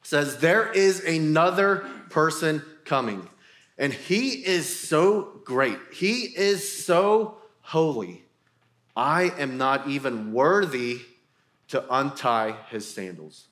says, 0.03 0.37
There 0.37 0.71
is 0.71 1.03
another 1.03 1.77
person 2.09 2.63
coming. 2.85 3.27
And 3.77 3.91
he 3.91 4.29
is 4.29 4.79
so 4.87 5.41
great. 5.45 5.79
He 5.91 6.21
is 6.21 6.85
so 6.85 7.37
holy. 7.61 8.23
I 8.95 9.31
am 9.37 9.57
not 9.57 9.87
even 9.87 10.31
worthy 10.31 11.01
to 11.69 11.83
untie 11.93 12.55
his 12.69 12.87
sandals. 12.87 13.47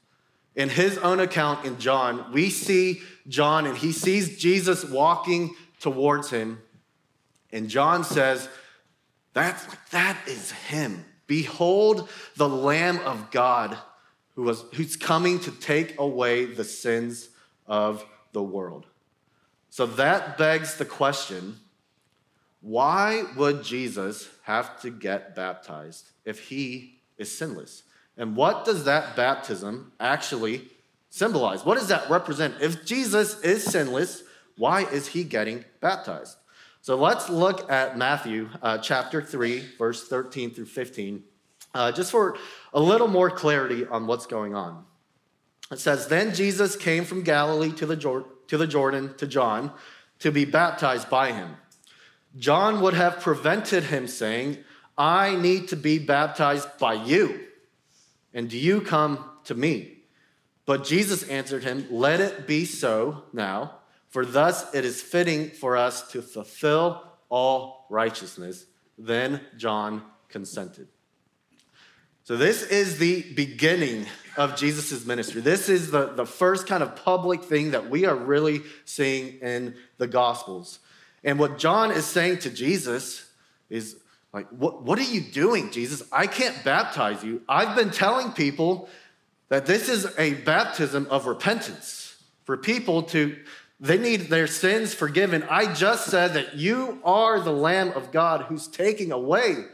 In 0.55 0.69
his 0.69 0.97
own 0.99 1.19
account 1.19 1.65
in 1.65 1.79
John, 1.79 2.31
we 2.33 2.49
see 2.49 3.01
John 3.27 3.65
and 3.65 3.77
he 3.77 3.91
sees 3.91 4.37
Jesus 4.37 4.85
walking 4.85 5.55
towards 5.79 6.29
him. 6.29 6.61
And 7.51 7.69
John 7.69 8.03
says, 8.03 8.47
That's, 9.33 9.65
that 9.91 10.17
is 10.27 10.51
him. 10.51 11.05
Behold 11.25 12.09
the 12.35 12.49
Lamb 12.49 12.99
of 12.99 13.31
God 13.31 13.77
who 14.35 14.43
was, 14.43 14.63
who's 14.73 14.95
coming 14.95 15.39
to 15.39 15.51
take 15.51 15.99
away 15.99 16.45
the 16.45 16.63
sins 16.63 17.29
of 17.67 18.05
the 18.33 18.43
world. 18.43 18.85
So 19.69 19.85
that 19.85 20.37
begs 20.37 20.75
the 20.75 20.85
question 20.85 21.57
why 22.61 23.23
would 23.35 23.63
Jesus 23.63 24.29
have 24.43 24.79
to 24.81 24.91
get 24.91 25.35
baptized 25.35 26.11
if 26.25 26.49
he 26.49 27.01
is 27.17 27.35
sinless? 27.35 27.83
And 28.17 28.35
what 28.35 28.65
does 28.65 28.83
that 28.83 29.15
baptism 29.15 29.93
actually 29.99 30.69
symbolize? 31.09 31.65
What 31.65 31.79
does 31.79 31.87
that 31.87 32.07
represent? 32.07 32.55
If 32.61 32.85
Jesus 32.85 33.41
is 33.41 33.63
sinless, 33.63 34.23
why 34.57 34.83
is 34.83 35.07
he 35.07 35.23
getting 35.23 35.65
baptized? 35.79 36.37
So 36.81 36.95
let's 36.95 37.29
look 37.29 37.71
at 37.71 37.97
Matthew 37.97 38.49
uh, 38.61 38.77
chapter 38.77 39.21
3, 39.21 39.63
verse 39.77 40.07
13 40.07 40.51
through 40.51 40.65
15, 40.65 41.23
uh, 41.73 41.91
just 41.91 42.11
for 42.11 42.37
a 42.73 42.79
little 42.79 43.07
more 43.07 43.29
clarity 43.29 43.85
on 43.85 44.07
what's 44.07 44.25
going 44.25 44.55
on. 44.55 44.85
It 45.71 45.79
says, 45.79 46.07
Then 46.07 46.33
Jesus 46.33 46.75
came 46.75 47.05
from 47.05 47.23
Galilee 47.23 47.71
to 47.73 47.85
the, 47.85 47.95
Jor- 47.95 48.25
to 48.47 48.57
the 48.57 48.67
Jordan 48.67 49.13
to 49.17 49.27
John 49.27 49.71
to 50.19 50.31
be 50.31 50.45
baptized 50.45 51.09
by 51.09 51.31
him. 51.31 51.55
John 52.37 52.81
would 52.81 52.93
have 52.93 53.21
prevented 53.21 53.85
him, 53.85 54.07
saying, 54.07 54.57
I 54.97 55.35
need 55.35 55.69
to 55.69 55.75
be 55.75 55.99
baptized 55.99 56.77
by 56.77 56.93
you, 56.93 57.39
and 58.33 58.49
do 58.49 58.57
you 58.57 58.81
come 58.81 59.25
to 59.45 59.55
me? 59.55 59.97
But 60.65 60.83
Jesus 60.83 61.23
answered 61.23 61.63
him, 61.63 61.87
Let 61.89 62.21
it 62.21 62.47
be 62.47 62.65
so 62.65 63.23
now, 63.33 63.79
for 64.09 64.25
thus 64.25 64.73
it 64.73 64.85
is 64.85 65.01
fitting 65.01 65.49
for 65.49 65.75
us 65.75 66.09
to 66.11 66.21
fulfill 66.21 67.03
all 67.29 67.87
righteousness. 67.89 68.65
Then 68.97 69.41
John 69.57 70.03
consented. 70.29 70.87
So, 72.31 72.37
this 72.37 72.63
is 72.63 72.97
the 72.97 73.23
beginning 73.23 74.05
of 74.37 74.55
Jesus' 74.55 75.05
ministry. 75.05 75.41
This 75.41 75.67
is 75.67 75.91
the, 75.91 76.13
the 76.13 76.25
first 76.25 76.65
kind 76.65 76.81
of 76.81 76.95
public 76.95 77.43
thing 77.43 77.71
that 77.71 77.89
we 77.89 78.05
are 78.05 78.15
really 78.15 78.61
seeing 78.85 79.39
in 79.39 79.75
the 79.97 80.07
Gospels. 80.07 80.79
And 81.25 81.37
what 81.37 81.57
John 81.57 81.91
is 81.91 82.05
saying 82.05 82.37
to 82.37 82.49
Jesus 82.49 83.29
is, 83.69 83.97
like, 84.31 84.47
what, 84.47 84.81
what 84.81 84.97
are 84.97 85.03
you 85.03 85.19
doing, 85.19 85.71
Jesus? 85.71 86.03
I 86.09 86.25
can't 86.25 86.55
baptize 86.63 87.21
you. 87.21 87.41
I've 87.49 87.75
been 87.75 87.91
telling 87.91 88.31
people 88.31 88.87
that 89.49 89.65
this 89.65 89.89
is 89.89 90.17
a 90.17 90.35
baptism 90.35 91.07
of 91.09 91.25
repentance 91.25 92.15
for 92.45 92.55
people 92.55 93.03
to, 93.03 93.35
they 93.81 93.97
need 93.97 94.29
their 94.29 94.47
sins 94.47 94.93
forgiven. 94.93 95.43
I 95.49 95.73
just 95.73 96.05
said 96.05 96.35
that 96.35 96.55
you 96.55 97.01
are 97.03 97.41
the 97.41 97.51
Lamb 97.51 97.89
of 97.89 98.13
God 98.13 98.43
who's 98.43 98.69
taking 98.69 99.11
away 99.11 99.65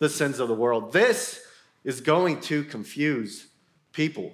the 0.00 0.08
sins 0.08 0.40
of 0.40 0.48
the 0.48 0.54
world. 0.54 0.92
This 0.92 1.40
is 1.84 2.00
going 2.00 2.40
to 2.42 2.64
confuse 2.64 3.46
people. 3.92 4.32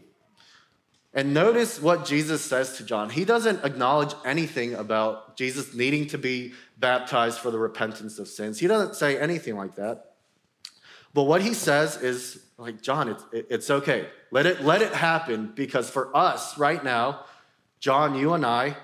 And 1.14 1.33
notice 1.33 1.81
what 1.81 2.05
Jesus 2.05 2.45
says 2.45 2.76
to 2.76 2.85
John. 2.85 3.11
He 3.11 3.25
doesn't 3.25 3.64
acknowledge 3.64 4.14
anything 4.25 4.75
about 4.75 5.37
Jesus 5.37 5.75
needing 5.75 6.07
to 6.09 6.19
be 6.19 6.52
baptized 6.76 7.38
for 7.38 7.50
the 7.50 7.59
repentance 7.59 8.19
of 8.19 8.28
sins. 8.28 8.59
He 8.59 8.67
doesn't 8.67 8.95
say 8.95 9.19
anything 9.19 9.57
like 9.57 9.75
that. 9.76 10.14
But 11.14 11.25
what 11.25 11.40
he 11.40 11.55
says 11.55 11.97
is 11.97 12.45
like, 12.59 12.83
John, 12.83 13.09
it's, 13.09 13.25
it's 13.33 13.71
okay. 13.71 14.09
Let 14.31 14.47
it, 14.47 14.62
let 14.62 14.83
it 14.83 14.93
happen 14.93 15.52
because 15.55 15.88
for 15.88 16.14
us 16.17 16.59
right 16.59 16.85
now, 16.85 17.25
John, 17.81 18.14
you 18.14 18.35
and 18.35 18.45
I, 18.45 18.76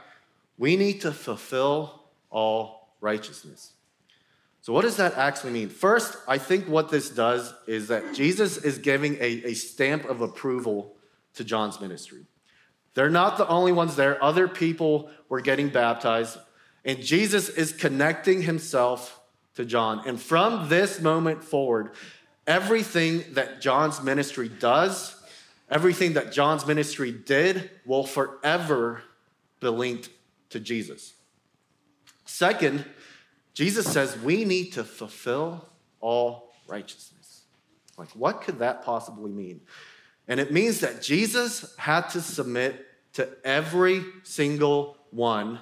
we 0.57 0.77
need 0.77 1.03
to 1.03 1.13
fulfill 1.13 2.05
all 2.31 2.89
righteousness. 3.01 3.73
So, 4.65 4.73
what 4.73 4.81
does 4.81 4.97
that 4.97 5.19
actually 5.19 5.53
mean? 5.53 5.69
First, 5.69 6.17
I 6.27 6.39
think 6.39 6.67
what 6.67 6.89
this 6.89 7.11
does 7.11 7.53
is 7.67 7.89
that 7.89 8.15
Jesus 8.15 8.57
is 8.57 8.79
giving 8.79 9.17
a, 9.17 9.51
a 9.51 9.53
stamp 9.53 10.07
of 10.07 10.23
approval 10.23 10.97
to 11.35 11.45
John's 11.45 11.83
ministry. 11.83 12.25
They're 12.95 13.11
not 13.11 13.37
the 13.37 13.47
only 13.47 13.73
ones 13.73 13.95
there, 13.95 14.25
other 14.25 14.49
people 14.49 15.11
were 15.29 15.43
getting 15.43 15.69
baptized, 15.69 16.39
and 16.83 16.99
Jesus 17.03 17.51
is 17.51 17.75
connecting 17.75 18.41
himself 18.41 19.21
to 19.57 19.67
John. 19.67 20.01
And 20.07 20.19
from 20.19 20.71
this 20.71 20.99
moment 20.99 21.45
forward, 21.45 21.91
everything 22.47 23.23
that 23.35 23.61
John's 23.61 24.03
ministry 24.03 24.49
does, 24.49 25.15
everything 25.71 26.15
that 26.15 26.33
John's 26.33 26.67
ministry 26.67 27.13
did, 27.13 27.71
will 27.85 28.07
forever 28.07 29.03
be 29.61 29.69
linked 29.69 30.09
to 30.49 30.59
Jesus. 30.59 31.13
Second, 32.25 32.87
Jesus 33.55 33.87
says 33.87 34.19
we 34.19 34.45
need 34.45 34.73
to 34.73 34.85
fulfill 34.85 35.69
all 36.01 36.53
righteousness. 36.67 37.43
Like, 37.97 38.11
what 38.11 38.43
could 38.43 38.59
that 38.59 38.85
possibly 38.85 39.31
mean? 39.31 39.61
And 40.27 40.41
it 40.41 40.53
means 40.53 40.81
that 40.81 41.01
Jesus 41.01 41.75
had 41.79 42.09
to 42.11 42.21
submit 42.21 42.87
to 43.15 43.29
every 43.45 44.05
single 44.25 44.97
one 45.11 45.61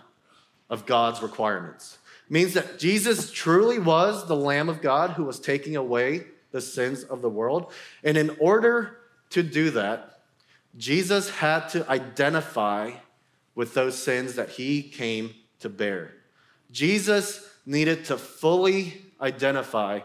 of 0.70 0.86
God's 0.86 1.22
requirements. 1.22 1.98
It 2.26 2.32
means 2.32 2.54
that 2.54 2.78
Jesus 2.78 3.30
truly 3.30 3.78
was 3.78 4.26
the 4.26 4.36
Lamb 4.36 4.70
of 4.70 4.80
God 4.80 5.10
who 5.10 5.24
was 5.24 5.38
taking 5.38 5.76
away 5.76 6.24
the 6.50 6.60
sins 6.60 7.04
of 7.04 7.20
the 7.20 7.28
world. 7.28 7.72
And 8.02 8.16
in 8.16 8.34
order 8.40 8.98
to 9.30 9.42
do 9.42 9.70
that, 9.70 10.20
Jesus 10.78 11.28
had 11.28 11.68
to 11.70 11.88
identify 11.90 12.92
with 13.54 13.74
those 13.74 14.02
sins 14.02 14.36
that 14.36 14.50
he 14.50 14.82
came 14.82 15.34
to 15.60 15.68
bear. 15.68 16.14
Jesus 16.70 17.51
needed 17.64 18.04
to 18.06 18.18
fully 18.18 18.94
identify 19.20 20.00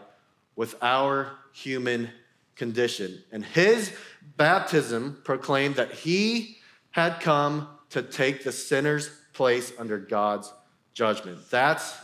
with 0.56 0.76
our 0.82 1.32
human 1.52 2.10
condition. 2.56 3.22
And 3.32 3.44
his 3.44 3.92
baptism 4.36 5.20
proclaimed 5.24 5.76
that 5.76 5.92
he 5.92 6.58
had 6.90 7.20
come 7.20 7.68
to 7.90 8.02
take 8.02 8.44
the 8.44 8.52
sinner's 8.52 9.10
place 9.32 9.72
under 9.78 9.98
God's 9.98 10.52
judgment. 10.94 11.38
That's 11.50 11.96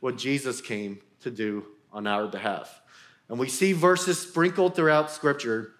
what 0.00 0.16
Jesus 0.16 0.60
came 0.60 1.00
to 1.20 1.30
do 1.30 1.64
on 1.92 2.06
our 2.06 2.26
behalf. 2.26 2.80
And 3.28 3.38
we 3.38 3.48
see 3.48 3.72
verses 3.72 4.18
sprinkled 4.18 4.74
throughout 4.74 5.10
scripture. 5.10 5.72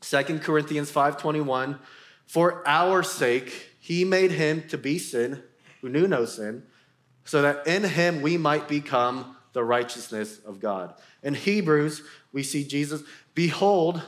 2 0.00 0.40
Corinthians 0.40 0.90
5:21, 0.90 1.78
for 2.26 2.66
our 2.66 3.02
sake 3.02 3.70
he 3.80 4.04
made 4.04 4.30
him 4.30 4.66
to 4.68 4.78
be 4.78 4.98
sin 4.98 5.42
who 5.80 5.88
knew 5.88 6.08
no 6.08 6.24
sin 6.24 6.62
so 7.26 7.42
that 7.42 7.66
in 7.66 7.84
him 7.84 8.22
we 8.22 8.38
might 8.38 8.68
become 8.68 9.36
the 9.52 9.62
righteousness 9.62 10.38
of 10.46 10.60
God. 10.60 10.94
In 11.22 11.34
Hebrews, 11.34 12.02
we 12.32 12.42
see 12.42 12.64
Jesus, 12.64 13.02
Behold, 13.34 14.00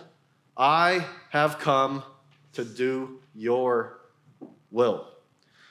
I 0.57 1.05
have 1.31 1.59
come 1.59 2.03
to 2.53 2.65
do 2.65 3.21
your 3.35 3.99
will. 4.71 5.07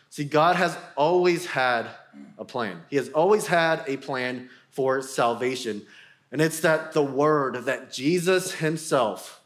See, 0.10 0.25
God 0.25 0.56
has 0.56 0.77
always 0.96 1.46
had 1.46 1.88
a 2.38 2.46
plan. 2.46 2.82
He 2.89 2.96
has 2.98 3.10
always 3.10 3.48
had 3.48 3.84
a 3.88 3.98
plan 3.98 4.50
for 4.70 5.01
salvation. 5.01 5.84
And 6.32 6.42
it's 6.42 6.60
that 6.62 6.94
the 6.94 7.04
word 7.04 7.66
that 7.66 7.92
Jesus 7.92 8.54
himself 8.54 9.42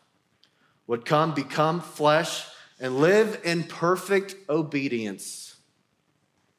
would 0.88 1.06
come, 1.06 1.34
become 1.34 1.82
flesh, 1.82 2.48
and 2.80 2.98
live 2.98 3.40
in 3.44 3.64
perfect 3.64 4.36
obedience 4.50 5.58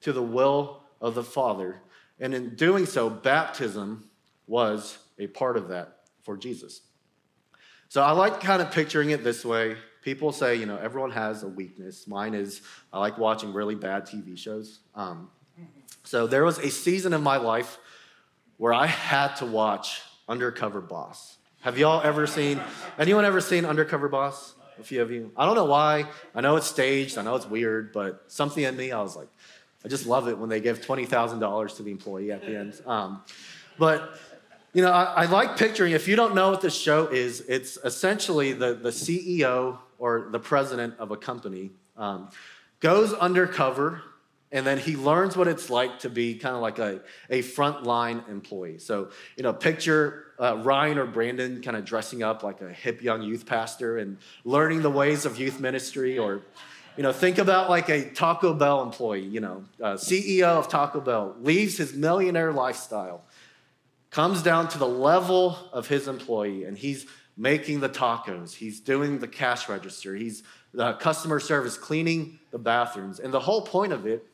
to 0.02 0.12
the 0.12 0.22
will 0.22 0.81
of 1.02 1.14
the 1.14 1.22
Father. 1.22 1.82
And 2.18 2.32
in 2.32 2.54
doing 2.54 2.86
so, 2.86 3.10
baptism 3.10 4.08
was 4.46 4.96
a 5.18 5.26
part 5.26 5.58
of 5.58 5.68
that 5.68 5.98
for 6.22 6.36
Jesus. 6.36 6.80
So 7.88 8.02
I 8.02 8.12
like 8.12 8.40
kind 8.40 8.62
of 8.62 8.70
picturing 8.70 9.10
it 9.10 9.22
this 9.22 9.44
way. 9.44 9.76
People 10.02 10.32
say, 10.32 10.56
you 10.56 10.64
know, 10.64 10.78
everyone 10.78 11.10
has 11.10 11.42
a 11.42 11.48
weakness. 11.48 12.06
Mine 12.06 12.32
is 12.32 12.62
I 12.92 12.98
like 12.98 13.18
watching 13.18 13.52
really 13.52 13.74
bad 13.74 14.06
TV 14.06 14.38
shows. 14.38 14.80
Um, 14.94 15.28
so 16.04 16.26
there 16.26 16.44
was 16.44 16.58
a 16.58 16.70
season 16.70 17.12
of 17.12 17.22
my 17.22 17.36
life 17.36 17.78
where 18.56 18.72
I 18.72 18.86
had 18.86 19.34
to 19.36 19.46
watch 19.46 20.00
Undercover 20.28 20.80
Boss. 20.80 21.36
Have 21.60 21.78
y'all 21.78 22.00
ever 22.02 22.26
seen, 22.26 22.60
anyone 22.98 23.24
ever 23.24 23.40
seen 23.40 23.64
Undercover 23.64 24.08
Boss? 24.08 24.54
A 24.80 24.82
few 24.82 25.02
of 25.02 25.10
you. 25.10 25.30
I 25.36 25.44
don't 25.44 25.54
know 25.54 25.66
why. 25.66 26.06
I 26.34 26.40
know 26.40 26.56
it's 26.56 26.66
staged. 26.66 27.18
I 27.18 27.22
know 27.22 27.36
it's 27.36 27.46
weird, 27.46 27.92
but 27.92 28.24
something 28.28 28.64
in 28.64 28.76
me, 28.76 28.90
I 28.90 29.02
was 29.02 29.14
like, 29.14 29.28
I 29.84 29.88
just 29.88 30.06
love 30.06 30.28
it 30.28 30.38
when 30.38 30.48
they 30.48 30.60
give 30.60 30.80
$20,000 30.80 31.76
to 31.76 31.82
the 31.82 31.90
employee 31.90 32.32
at 32.32 32.42
the 32.42 32.56
end. 32.56 32.80
Um, 32.86 33.22
But 33.78 34.18
you 34.74 34.82
know, 34.82 34.90
I, 34.90 35.04
I, 35.04 35.24
like 35.26 35.56
picturing, 35.58 35.92
if 35.92 36.08
you 36.08 36.16
don't 36.16 36.34
know 36.34 36.50
what 36.50 36.62
this 36.62 36.78
show 36.78 37.06
is, 37.06 37.42
it's 37.42 37.76
essentially 37.84 38.52
the, 38.52 38.74
the 38.74 38.88
CEO 38.88 39.78
or 39.98 40.28
the 40.30 40.38
president 40.38 40.94
of 40.98 41.10
a 41.10 41.16
company 41.16 41.72
um, 41.96 42.30
goes 42.80 43.12
undercover 43.12 44.02
and 44.52 44.66
then 44.66 44.78
he 44.78 44.96
learns 44.96 45.34
what 45.34 45.48
it's 45.48 45.70
like 45.70 46.00
to 46.00 46.10
be 46.10 46.34
kind 46.34 46.54
of 46.54 46.60
like 46.60 46.78
a, 46.78 47.00
a 47.30 47.42
frontline 47.42 48.28
employee. 48.28 48.78
So, 48.78 49.08
you 49.36 49.42
know, 49.42 49.54
picture 49.54 50.26
uh, 50.38 50.58
Ryan 50.58 50.98
or 50.98 51.06
Brandon 51.06 51.62
kind 51.62 51.74
of 51.74 51.86
dressing 51.86 52.22
up 52.22 52.42
like 52.42 52.60
a 52.60 52.70
hip 52.70 53.02
young 53.02 53.22
youth 53.22 53.46
pastor 53.46 53.96
and 53.96 54.18
learning 54.44 54.82
the 54.82 54.90
ways 54.90 55.24
of 55.24 55.38
youth 55.38 55.58
ministry. 55.58 56.18
Or, 56.18 56.42
you 56.96 57.02
know, 57.02 57.12
think 57.12 57.38
about 57.38 57.70
like 57.70 57.88
a 57.88 58.10
Taco 58.10 58.52
Bell 58.52 58.82
employee, 58.82 59.26
you 59.26 59.40
know, 59.40 59.64
uh, 59.82 59.94
CEO 59.94 60.44
of 60.44 60.68
Taco 60.68 61.00
Bell, 61.00 61.34
leaves 61.40 61.76
his 61.76 61.94
millionaire 61.94 62.52
lifestyle, 62.52 63.24
comes 64.10 64.42
down 64.42 64.68
to 64.68 64.78
the 64.78 64.88
level 64.88 65.56
of 65.72 65.88
his 65.88 66.06
employee, 66.06 66.64
and 66.64 66.76
he's 66.76 67.06
making 67.36 67.80
the 67.80 67.88
tacos, 67.88 68.54
he's 68.54 68.80
doing 68.80 69.18
the 69.18 69.28
cash 69.28 69.68
register, 69.68 70.14
he's 70.14 70.42
the 70.74 70.92
customer 70.94 71.40
service, 71.40 71.78
cleaning 71.78 72.38
the 72.50 72.58
bathrooms. 72.58 73.20
And 73.20 73.32
the 73.32 73.40
whole 73.40 73.62
point 73.62 73.92
of 73.92 74.06
it 74.06 74.26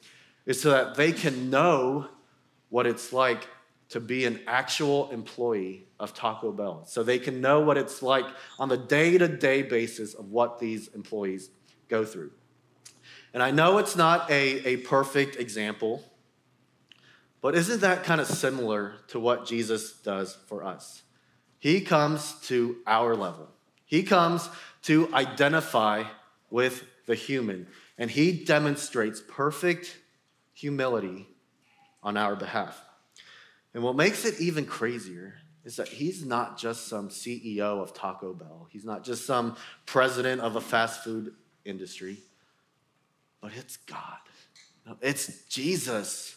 is 0.46 0.60
so 0.60 0.70
that 0.70 0.96
they 0.96 1.12
can 1.12 1.50
know 1.50 2.08
what 2.70 2.86
it's 2.86 3.12
like 3.12 3.46
to 3.90 4.00
be 4.00 4.24
an 4.24 4.40
actual 4.46 5.10
employee 5.10 5.86
of 5.98 6.12
Taco 6.12 6.52
Bell. 6.52 6.84
So 6.86 7.02
they 7.02 7.18
can 7.18 7.40
know 7.40 7.60
what 7.60 7.78
it's 7.78 8.02
like 8.02 8.26
on 8.58 8.68
the 8.68 8.76
day 8.76 9.16
to 9.16 9.28
day 9.28 9.62
basis 9.62 10.14
of 10.14 10.30
what 10.30 10.58
these 10.58 10.88
employees 10.88 11.50
go 11.88 12.04
through. 12.04 12.30
And 13.38 13.42
I 13.44 13.52
know 13.52 13.78
it's 13.78 13.94
not 13.94 14.28
a, 14.32 14.66
a 14.66 14.76
perfect 14.78 15.36
example, 15.36 16.02
but 17.40 17.54
isn't 17.54 17.82
that 17.82 18.02
kind 18.02 18.20
of 18.20 18.26
similar 18.26 18.94
to 19.10 19.20
what 19.20 19.46
Jesus 19.46 19.92
does 19.92 20.36
for 20.48 20.64
us? 20.64 21.04
He 21.60 21.80
comes 21.82 22.32
to 22.48 22.78
our 22.84 23.14
level, 23.14 23.48
He 23.84 24.02
comes 24.02 24.50
to 24.82 25.08
identify 25.14 26.02
with 26.50 26.82
the 27.06 27.14
human, 27.14 27.68
and 27.96 28.10
He 28.10 28.44
demonstrates 28.44 29.22
perfect 29.28 29.96
humility 30.52 31.28
on 32.02 32.16
our 32.16 32.34
behalf. 32.34 32.84
And 33.72 33.84
what 33.84 33.94
makes 33.94 34.24
it 34.24 34.40
even 34.40 34.66
crazier 34.66 35.34
is 35.64 35.76
that 35.76 35.86
he's 35.86 36.26
not 36.26 36.58
just 36.58 36.88
some 36.88 37.08
CEO 37.08 37.80
of 37.80 37.94
Taco 37.94 38.34
Bell, 38.34 38.66
he's 38.72 38.84
not 38.84 39.04
just 39.04 39.26
some 39.26 39.54
president 39.86 40.40
of 40.40 40.56
a 40.56 40.60
fast 40.60 41.04
food 41.04 41.34
industry, 41.64 42.18
but 43.40 43.52
it's 43.56 43.76
God. 43.76 44.18
It's 45.00 45.44
Jesus. 45.44 46.36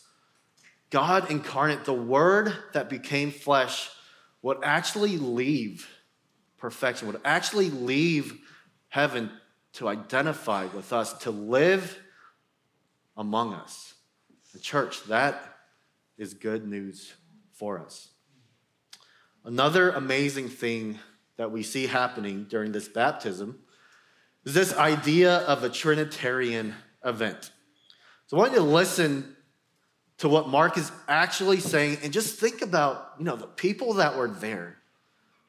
God 0.90 1.32
incarnate, 1.32 1.86
the 1.86 1.94
word 1.94 2.54
that 2.74 2.90
became 2.90 3.32
flesh, 3.32 3.90
would 4.42 4.58
actually 4.64 5.18
leave 5.18 5.88
perfection, 6.58 7.08
would 7.08 7.22
actually 7.24 7.70
leave 7.70 8.40
heaven 8.90 9.32
to 9.74 9.88
identify 9.88 10.66
with 10.66 10.92
us, 10.92 11.14
to 11.20 11.32
live 11.32 11.98
among 13.16 13.54
us. 13.54 13.94
The 14.54 14.60
church, 14.60 15.04
that 15.06 15.56
is 16.18 16.34
good 16.34 16.68
news 16.68 17.14
for 17.54 17.80
us. 17.80 18.10
Another 19.46 19.92
amazing 19.92 20.50
thing 20.50 21.00
that 21.38 21.52
we 21.52 21.64
see 21.64 21.88
happening 21.88 22.46
during 22.50 22.72
this 22.74 22.88
baptism 22.88 23.60
is 24.44 24.54
this 24.54 24.76
idea 24.76 25.38
of 25.38 25.64
a 25.64 25.70
Trinitarian 25.70 26.76
event. 27.06 27.52
So 28.28 28.38
I 28.38 28.40
want 28.40 28.54
you 28.54 28.60
to 28.60 28.66
listen 28.66 29.36
to 30.20 30.30
what 30.30 30.48
Mark 30.48 30.78
is 30.78 30.92
actually 31.08 31.60
saying 31.60 31.98
and 32.04 32.14
just 32.14 32.40
think 32.40 32.62
about, 32.62 33.14
you 33.18 33.26
know, 33.26 33.36
the 33.36 33.48
people 33.48 33.96
that 33.96 34.16
were 34.16 34.28
there. 34.28 34.78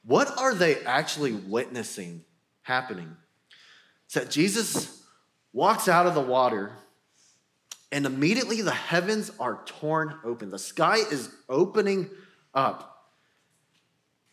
What 0.05 0.39
are 0.39 0.55
they 0.55 0.81
actually 0.85 1.33
witnessing 1.33 2.25
happening? 2.63 3.17
It's 4.07 4.15
that 4.15 4.31
Jesus 4.31 5.03
walks 5.53 5.89
out 5.89 6.07
of 6.07 6.15
the 6.15 6.21
water 6.21 6.73
and 7.93 8.07
immediately 8.07 8.63
the 8.63 8.71
heavens 8.71 9.31
are 9.39 9.61
torn 9.67 10.19
open. 10.25 10.51
The 10.51 10.59
sky 10.59 10.97
is 10.97 11.31
opening 11.51 12.09
up. 12.55 12.89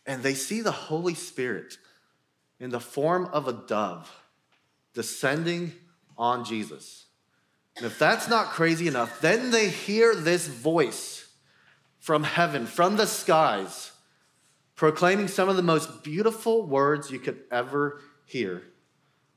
And 0.06 0.22
they 0.22 0.34
see 0.34 0.62
the 0.62 0.72
Holy 0.72 1.14
Spirit 1.14 1.76
in 2.58 2.70
the 2.70 2.80
form 2.80 3.26
of 3.26 3.46
a 3.46 3.52
dove 3.52 4.10
descending 4.94 5.74
on 6.16 6.44
Jesus. 6.44 7.04
And 7.76 7.86
if 7.86 7.98
that's 7.98 8.28
not 8.28 8.46
crazy 8.46 8.88
enough, 8.88 9.20
then 9.20 9.50
they 9.50 9.68
hear 9.68 10.14
this 10.14 10.46
voice 10.46 11.28
from 11.98 12.24
heaven, 12.24 12.66
from 12.66 12.96
the 12.96 13.06
skies, 13.06 13.92
proclaiming 14.74 15.28
some 15.28 15.48
of 15.48 15.56
the 15.56 15.62
most 15.62 16.02
beautiful 16.02 16.66
words 16.66 17.10
you 17.10 17.18
could 17.18 17.40
ever 17.50 18.00
hear. 18.24 18.56
It 18.56 18.62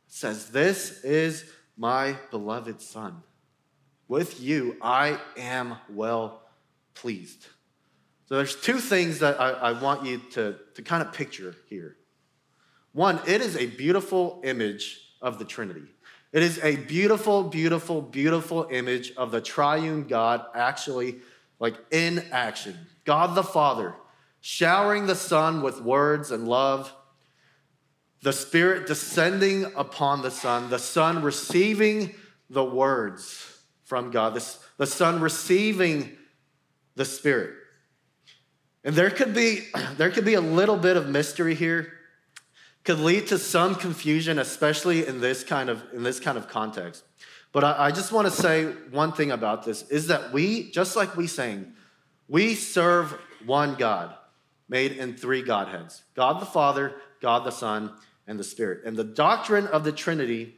says, 0.08 0.50
This 0.50 1.04
is 1.04 1.46
my 1.78 2.16
beloved 2.32 2.82
Son 2.82 3.24
with 4.14 4.40
you, 4.40 4.78
I 4.80 5.20
am 5.38 5.76
well 5.90 6.44
pleased. 6.94 7.48
So 8.26 8.38
there's 8.38 8.56
two 8.56 8.80
things 8.80 9.20
that 9.20 9.40
I, 9.40 9.50
I 9.50 9.82
want 9.82 10.06
you 10.06 10.22
to, 10.34 10.56
to 10.76 10.82
kind 10.84 11.02
of 11.02 11.14
picture 11.14 11.56
here. 11.68 11.98
One, 12.92 13.20
it 13.26 13.42
is 13.42 13.58
a 13.58 13.66
beautiful 13.66 14.40
image 14.44 15.00
of 15.20 15.40
the 15.40 15.46
Trinity. 15.46 15.88
It 16.34 16.42
is 16.44 16.60
a 16.64 16.76
beautiful, 16.76 17.44
beautiful, 17.44 18.02
beautiful 18.02 18.68
image 18.72 19.14
of 19.16 19.32
the 19.32 19.40
triune 19.40 20.06
God 20.06 20.44
actually 20.56 21.20
like 21.60 21.76
in 21.92 22.26
action. 22.32 22.78
God 23.06 23.36
the 23.36 23.44
Father 23.44 23.94
showering 24.42 25.06
the 25.06 25.16
Son 25.16 25.62
with 25.62 25.80
words 25.80 26.32
and 26.32 26.48
love, 26.48 26.94
the 28.24 28.34
Spirit 28.34 28.88
descending 28.88 29.66
upon 29.76 30.22
the 30.22 30.32
Son, 30.32 30.70
the 30.70 30.80
Son 30.80 31.24
receiving 31.24 32.14
the 32.50 32.64
words 32.64 33.62
from 33.84 34.12
God, 34.12 34.34
the, 34.34 34.56
the 34.78 34.88
Son 34.88 35.22
receiving 35.22 36.18
the 36.96 37.06
Spirit. 37.06 37.54
And 38.84 38.96
there 38.96 39.10
could 39.10 39.34
be 39.34 39.68
there 39.98 40.10
could 40.10 40.26
be 40.26 40.34
a 40.34 40.42
little 40.42 40.78
bit 40.78 40.98
of 40.98 41.08
mystery 41.08 41.56
here, 41.56 41.94
could 42.84 43.00
lead 43.00 43.28
to 43.28 43.38
some 43.38 43.76
confusion, 43.76 44.40
especially 44.40 45.08
in 45.08 45.22
this 45.22 45.44
kind 45.44 45.70
of 45.70 45.84
in 45.94 46.04
this 46.04 46.20
kind 46.20 46.38
of 46.38 46.48
context. 46.48 47.04
But 47.52 47.64
I, 47.64 47.86
I 47.86 47.92
just 47.92 48.12
want 48.12 48.28
to 48.28 48.32
say 48.32 48.66
one 48.92 49.14
thing 49.14 49.32
about 49.32 49.64
this 49.64 49.88
is 49.90 50.08
that 50.08 50.34
we, 50.34 50.72
just 50.72 50.96
like 50.96 51.16
we 51.16 51.28
sang, 51.28 51.74
we 52.28 52.56
serve 52.56 53.18
one 53.46 53.76
God, 53.76 54.16
made 54.68 54.94
in 54.94 55.16
three 55.16 55.44
Godheads: 55.44 56.04
God 56.16 56.42
the 56.42 56.46
Father, 56.46 56.96
God 57.22 57.46
the 57.46 57.52
Son, 57.52 57.92
and 58.28 58.40
the 58.40 58.44
Spirit. 58.44 58.82
And 58.86 58.98
the 58.98 59.04
doctrine 59.04 59.68
of 59.68 59.84
the 59.84 59.92
Trinity 59.92 60.56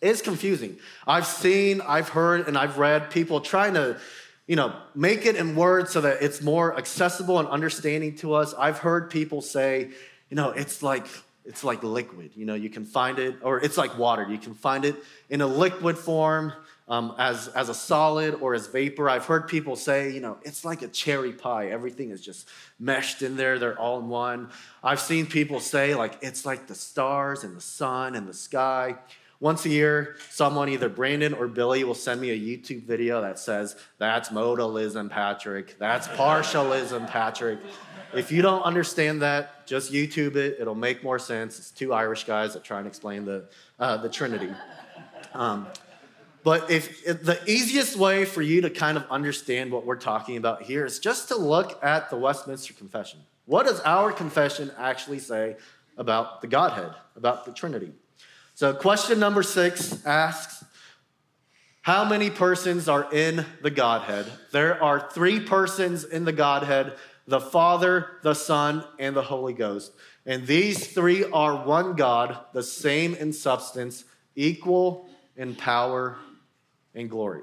is 0.00 0.22
confusing. 0.22 0.78
I've 1.06 1.26
seen, 1.26 1.80
I've 1.80 2.08
heard, 2.08 2.48
and 2.48 2.58
I've 2.58 2.78
read 2.78 3.10
people 3.10 3.40
trying 3.40 3.74
to, 3.74 3.98
you 4.46 4.56
know, 4.56 4.74
make 4.94 5.26
it 5.26 5.36
in 5.36 5.54
words 5.54 5.92
so 5.92 6.00
that 6.00 6.22
it's 6.22 6.42
more 6.42 6.76
accessible 6.76 7.38
and 7.38 7.48
understanding 7.48 8.16
to 8.16 8.34
us. 8.34 8.52
I've 8.54 8.78
heard 8.78 9.10
people 9.10 9.40
say, 9.40 9.90
you 10.28 10.36
know, 10.36 10.50
it's 10.50 10.82
like 10.82 11.06
it's 11.44 11.64
like 11.64 11.82
liquid. 11.82 12.32
You 12.34 12.46
know, 12.46 12.54
you 12.54 12.70
can 12.70 12.84
find 12.84 13.18
it, 13.18 13.36
or 13.42 13.60
it's 13.60 13.76
like 13.76 13.98
water. 13.98 14.26
You 14.28 14.38
can 14.38 14.54
find 14.54 14.84
it 14.84 14.96
in 15.28 15.40
a 15.40 15.46
liquid 15.46 15.98
form, 15.98 16.52
um, 16.88 17.14
as 17.18 17.48
as 17.48 17.68
a 17.68 17.74
solid 17.74 18.34
or 18.34 18.54
as 18.54 18.66
vapor. 18.68 19.08
I've 19.08 19.26
heard 19.26 19.48
people 19.48 19.76
say, 19.76 20.10
you 20.10 20.20
know, 20.20 20.38
it's 20.42 20.64
like 20.64 20.82
a 20.82 20.88
cherry 20.88 21.32
pie. 21.32 21.68
Everything 21.68 22.10
is 22.10 22.20
just 22.20 22.48
meshed 22.78 23.22
in 23.22 23.36
there. 23.36 23.58
They're 23.58 23.78
all 23.78 24.00
in 24.00 24.08
one. 24.08 24.50
I've 24.82 25.00
seen 25.00 25.26
people 25.26 25.60
say 25.60 25.94
like 25.94 26.18
it's 26.22 26.46
like 26.46 26.66
the 26.66 26.74
stars 26.74 27.44
and 27.44 27.56
the 27.56 27.60
sun 27.60 28.14
and 28.14 28.28
the 28.28 28.34
sky. 28.34 28.96
Once 29.42 29.66
a 29.66 29.68
year, 29.68 30.14
someone, 30.30 30.68
either 30.68 30.88
Brandon 30.88 31.34
or 31.34 31.48
Billy, 31.48 31.82
will 31.82 31.96
send 31.96 32.20
me 32.20 32.30
a 32.30 32.38
YouTube 32.38 32.84
video 32.84 33.20
that 33.22 33.40
says, 33.40 33.74
That's 33.98 34.28
modalism, 34.28 35.10
Patrick. 35.10 35.76
That's 35.80 36.06
partialism, 36.06 37.10
Patrick. 37.10 37.58
If 38.14 38.30
you 38.30 38.42
don't 38.42 38.62
understand 38.62 39.22
that, 39.22 39.66
just 39.66 39.90
YouTube 39.90 40.36
it. 40.36 40.58
It'll 40.60 40.74
make 40.74 41.02
more 41.02 41.18
sense. 41.18 41.58
It's 41.58 41.70
two 41.70 41.94
Irish 41.94 42.24
guys 42.24 42.52
that 42.52 42.62
try 42.62 42.78
and 42.78 42.86
explain 42.86 43.24
the, 43.24 43.44
uh, 43.78 43.96
the 43.96 44.08
Trinity. 44.08 44.50
Um, 45.34 45.66
but 46.44 46.70
if, 46.70 47.06
if, 47.06 47.22
the 47.22 47.40
easiest 47.46 47.96
way 47.96 48.24
for 48.24 48.42
you 48.42 48.60
to 48.62 48.70
kind 48.70 48.98
of 48.98 49.06
understand 49.10 49.70
what 49.70 49.86
we're 49.86 49.96
talking 49.96 50.36
about 50.36 50.62
here 50.62 50.84
is 50.84 50.98
just 50.98 51.28
to 51.28 51.36
look 51.36 51.82
at 51.82 52.10
the 52.10 52.16
Westminster 52.16 52.74
Confession. 52.74 53.20
What 53.46 53.66
does 53.66 53.80
our 53.80 54.12
confession 54.12 54.70
actually 54.76 55.18
say 55.18 55.56
about 55.96 56.42
the 56.42 56.48
Godhead, 56.48 56.92
about 57.16 57.44
the 57.44 57.52
Trinity? 57.52 57.92
So, 58.54 58.74
question 58.74 59.18
number 59.18 59.42
six 59.42 60.04
asks 60.04 60.64
How 61.80 62.04
many 62.04 62.28
persons 62.28 62.88
are 62.88 63.12
in 63.12 63.46
the 63.62 63.70
Godhead? 63.70 64.30
There 64.50 64.82
are 64.82 65.10
three 65.10 65.40
persons 65.40 66.04
in 66.04 66.24
the 66.24 66.32
Godhead 66.32 66.94
the 67.26 67.40
Father, 67.40 68.18
the 68.22 68.34
Son, 68.34 68.84
and 68.98 69.14
the 69.14 69.22
Holy 69.22 69.52
Ghost. 69.52 69.92
And 70.26 70.46
these 70.46 70.86
three 70.86 71.24
are 71.24 71.64
one 71.64 71.94
God, 71.94 72.38
the 72.52 72.62
same 72.62 73.14
in 73.14 73.32
substance, 73.32 74.04
equal 74.34 75.08
in 75.36 75.54
power 75.54 76.16
and 76.94 77.08
glory. 77.08 77.42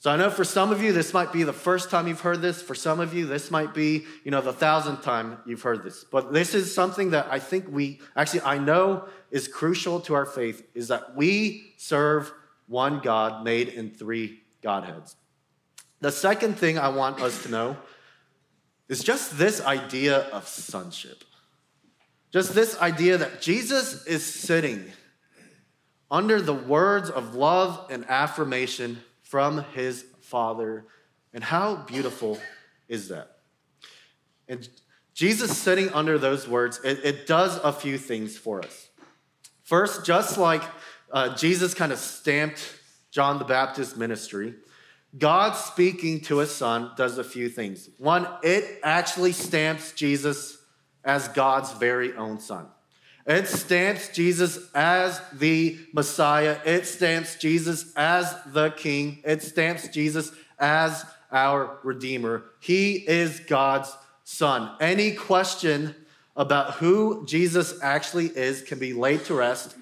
So 0.00 0.10
I 0.12 0.16
know 0.16 0.30
for 0.30 0.44
some 0.44 0.70
of 0.70 0.82
you, 0.82 0.92
this 0.92 1.12
might 1.12 1.32
be 1.32 1.42
the 1.42 1.52
first 1.52 1.90
time 1.90 2.06
you've 2.06 2.20
heard 2.20 2.40
this. 2.40 2.62
For 2.62 2.76
some 2.76 3.00
of 3.00 3.12
you, 3.12 3.26
this 3.26 3.50
might 3.50 3.74
be, 3.74 4.04
you 4.24 4.30
know, 4.30 4.40
the 4.40 4.52
thousandth 4.52 5.02
time 5.02 5.38
you've 5.46 5.62
heard 5.62 5.82
this. 5.82 6.04
But 6.04 6.32
this 6.32 6.54
is 6.54 6.72
something 6.72 7.10
that 7.10 7.26
I 7.28 7.40
think 7.40 7.66
we, 7.68 8.00
actually, 8.14 8.42
I 8.42 8.58
know 8.58 9.08
is 9.32 9.48
crucial 9.48 9.98
to 10.02 10.14
our 10.14 10.26
faith 10.26 10.62
is 10.74 10.88
that 10.88 11.16
we 11.16 11.72
serve 11.76 12.30
one 12.68 13.00
God 13.00 13.42
made 13.44 13.68
in 13.68 13.90
three 13.90 14.42
Godheads. 14.62 15.16
The 16.00 16.12
second 16.12 16.56
thing 16.56 16.78
I 16.78 16.88
want 16.90 17.20
us 17.20 17.42
to 17.42 17.48
know 17.48 17.76
is 18.88 19.02
just 19.02 19.38
this 19.38 19.60
idea 19.60 20.18
of 20.30 20.46
sonship. 20.46 21.24
Just 22.32 22.54
this 22.54 22.78
idea 22.80 23.18
that 23.18 23.40
Jesus 23.40 24.06
is 24.06 24.24
sitting 24.24 24.92
under 26.10 26.40
the 26.40 26.54
words 26.54 27.10
of 27.10 27.34
love 27.34 27.86
and 27.90 28.04
affirmation 28.08 29.02
from 29.22 29.64
his 29.74 30.04
Father. 30.20 30.86
And 31.32 31.42
how 31.42 31.76
beautiful 31.76 32.38
is 32.88 33.08
that? 33.08 33.38
And 34.48 34.68
Jesus 35.14 35.56
sitting 35.56 35.90
under 35.90 36.18
those 36.18 36.46
words, 36.46 36.80
it, 36.84 37.00
it 37.02 37.26
does 37.26 37.58
a 37.64 37.72
few 37.72 37.98
things 37.98 38.36
for 38.36 38.64
us. 38.64 38.88
First, 39.64 40.04
just 40.04 40.38
like 40.38 40.62
uh, 41.10 41.34
Jesus 41.34 41.74
kind 41.74 41.90
of 41.90 41.98
stamped 41.98 42.78
John 43.10 43.38
the 43.38 43.44
Baptist 43.44 43.96
ministry, 43.96 44.54
God 45.16 45.52
speaking 45.52 46.20
to 46.22 46.38
his 46.38 46.54
son 46.54 46.92
does 46.96 47.18
a 47.18 47.24
few 47.24 47.48
things. 47.48 47.88
One, 47.98 48.28
it 48.42 48.80
actually 48.82 49.32
stamps 49.32 49.92
Jesus 49.92 50.58
as 51.04 51.28
God's 51.28 51.72
very 51.72 52.14
own 52.14 52.40
son. 52.40 52.66
It 53.26 53.48
stamps 53.48 54.08
Jesus 54.08 54.70
as 54.74 55.20
the 55.32 55.78
Messiah. 55.92 56.58
It 56.64 56.86
stamps 56.86 57.36
Jesus 57.36 57.92
as 57.96 58.34
the 58.46 58.70
King. 58.70 59.20
It 59.24 59.42
stamps 59.42 59.88
Jesus 59.88 60.30
as 60.58 61.04
our 61.32 61.78
Redeemer. 61.82 62.44
He 62.60 62.94
is 62.94 63.40
God's 63.40 63.96
Son. 64.22 64.76
Any 64.80 65.12
question 65.12 65.94
about 66.36 66.74
who 66.74 67.24
Jesus 67.26 67.80
actually 67.82 68.26
is 68.26 68.62
can 68.62 68.78
be 68.78 68.92
laid 68.92 69.24
to 69.24 69.34
rest 69.34 69.76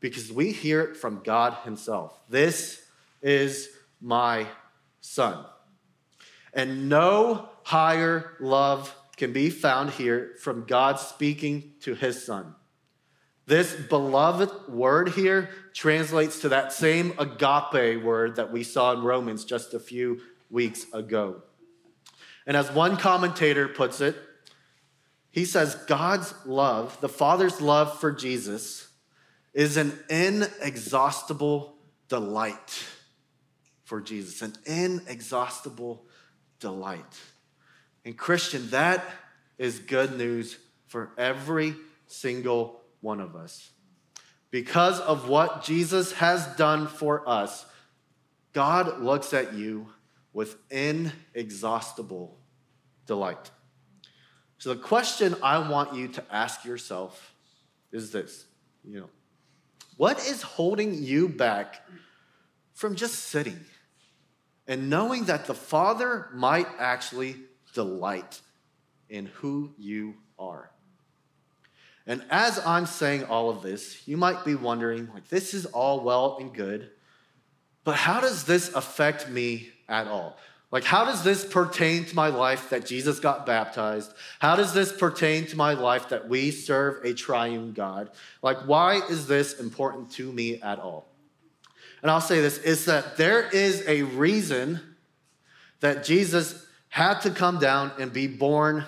because 0.00 0.32
we 0.32 0.52
hear 0.52 0.80
it 0.82 0.96
from 0.96 1.20
God 1.22 1.54
Himself. 1.64 2.18
This 2.28 2.80
is 3.20 3.68
my 4.00 4.46
Son. 5.06 5.44
And 6.52 6.88
no 6.88 7.48
higher 7.62 8.32
love 8.40 8.94
can 9.16 9.32
be 9.32 9.50
found 9.50 9.90
here 9.90 10.32
from 10.40 10.64
God 10.64 10.98
speaking 10.98 11.74
to 11.80 11.94
His 11.94 12.24
Son. 12.24 12.54
This 13.46 13.74
beloved 13.74 14.68
word 14.68 15.10
here 15.10 15.50
translates 15.72 16.40
to 16.40 16.48
that 16.48 16.72
same 16.72 17.12
agape 17.18 18.02
word 18.02 18.36
that 18.36 18.50
we 18.50 18.64
saw 18.64 18.92
in 18.92 19.02
Romans 19.02 19.44
just 19.44 19.74
a 19.74 19.78
few 19.78 20.20
weeks 20.50 20.86
ago. 20.92 21.42
And 22.46 22.56
as 22.56 22.70
one 22.72 22.96
commentator 22.96 23.68
puts 23.68 24.00
it, 24.00 24.16
he 25.30 25.44
says 25.44 25.76
God's 25.86 26.34
love, 26.44 27.00
the 27.00 27.08
Father's 27.08 27.60
love 27.60 28.00
for 28.00 28.10
Jesus, 28.10 28.88
is 29.54 29.76
an 29.76 29.96
inexhaustible 30.10 31.76
delight 32.08 32.84
for 33.86 34.00
Jesus, 34.00 34.42
an 34.42 34.52
inexhaustible 34.66 36.04
delight. 36.58 37.20
And 38.04 38.18
Christian, 38.18 38.68
that 38.70 39.04
is 39.58 39.78
good 39.78 40.18
news 40.18 40.58
for 40.88 41.10
every 41.16 41.76
single 42.08 42.80
one 43.00 43.20
of 43.20 43.36
us. 43.36 43.70
Because 44.50 44.98
of 45.00 45.28
what 45.28 45.62
Jesus 45.62 46.12
has 46.14 46.44
done 46.56 46.88
for 46.88 47.28
us, 47.28 47.64
God 48.52 49.00
looks 49.00 49.32
at 49.32 49.54
you 49.54 49.86
with 50.32 50.56
inexhaustible 50.68 52.36
delight. 53.06 53.50
So 54.58 54.74
the 54.74 54.80
question 54.80 55.36
I 55.44 55.58
want 55.68 55.94
you 55.94 56.08
to 56.08 56.24
ask 56.28 56.64
yourself 56.64 57.34
is 57.92 58.10
this, 58.10 58.46
you 58.84 58.98
know, 58.98 59.10
what 59.96 60.18
is 60.26 60.42
holding 60.42 60.92
you 61.04 61.28
back 61.28 61.86
from 62.74 62.96
just 62.96 63.14
sitting 63.26 63.60
and 64.68 64.90
knowing 64.90 65.24
that 65.24 65.46
the 65.46 65.54
Father 65.54 66.28
might 66.32 66.66
actually 66.78 67.36
delight 67.74 68.40
in 69.08 69.26
who 69.26 69.72
you 69.78 70.14
are? 70.38 70.70
And 72.06 72.22
as 72.30 72.64
I'm 72.64 72.86
saying 72.86 73.24
all 73.24 73.50
of 73.50 73.62
this, 73.62 74.06
you 74.06 74.16
might 74.16 74.44
be 74.44 74.54
wondering, 74.54 75.08
like, 75.12 75.28
this 75.28 75.54
is 75.54 75.66
all 75.66 76.00
well 76.00 76.38
and 76.40 76.54
good, 76.54 76.90
but 77.84 77.96
how 77.96 78.20
does 78.20 78.44
this 78.44 78.72
affect 78.74 79.28
me 79.28 79.68
at 79.88 80.06
all? 80.06 80.36
Like, 80.72 80.84
how 80.84 81.04
does 81.04 81.22
this 81.22 81.44
pertain 81.44 82.04
to 82.06 82.14
my 82.14 82.28
life 82.28 82.70
that 82.70 82.84
Jesus 82.84 83.20
got 83.20 83.46
baptized? 83.46 84.12
How 84.40 84.56
does 84.56 84.72
this 84.74 84.92
pertain 84.92 85.46
to 85.46 85.56
my 85.56 85.74
life 85.74 86.08
that 86.08 86.28
we 86.28 86.50
serve 86.50 87.04
a 87.04 87.14
triune 87.14 87.72
God? 87.72 88.10
Like, 88.42 88.58
why 88.66 88.96
is 89.08 89.26
this 89.26 89.60
important 89.60 90.10
to 90.12 90.30
me 90.32 90.60
at 90.60 90.78
all? 90.78 91.06
And 92.06 92.12
I'll 92.12 92.20
say 92.20 92.40
this 92.40 92.58
is 92.58 92.84
that 92.84 93.16
there 93.16 93.48
is 93.48 93.82
a 93.88 94.02
reason 94.02 94.80
that 95.80 96.04
Jesus 96.04 96.64
had 96.88 97.18
to 97.22 97.30
come 97.30 97.58
down 97.58 97.90
and 97.98 98.12
be 98.12 98.28
born 98.28 98.84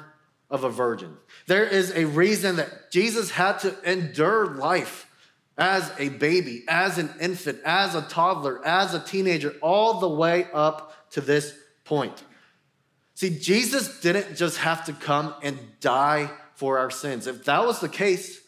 of 0.48 0.62
a 0.62 0.70
virgin. 0.70 1.16
There 1.48 1.64
is 1.64 1.90
a 1.96 2.04
reason 2.04 2.54
that 2.57 2.92
Jesus 2.92 3.33
had 3.33 3.59
to 3.59 3.74
endure 3.83 4.54
life 4.54 5.11
as 5.57 5.90
a 5.98 6.11
baby, 6.11 6.62
as 6.68 6.98
an 6.98 7.11
infant, 7.20 7.59
as 7.64 7.96
a 7.96 8.02
toddler, 8.02 8.64
as 8.64 8.94
a 8.94 9.00
teenager, 9.00 9.52
all 9.62 9.98
the 9.98 10.09
way 10.09 10.46
up 10.54 11.11
to 11.11 11.20
this 11.20 11.52
point. 11.83 12.22
See, 13.14 13.37
Jesus 13.37 14.00
didn't 14.00 14.37
just 14.37 14.59
have 14.59 14.85
to 14.85 14.92
come 14.92 15.35
and 15.42 15.59
die 15.81 16.31
for 16.54 16.78
our 16.78 16.92
sins. 16.92 17.26
If 17.26 17.46
that 17.46 17.66
was 17.66 17.81
the 17.81 17.88
case, 17.88 18.40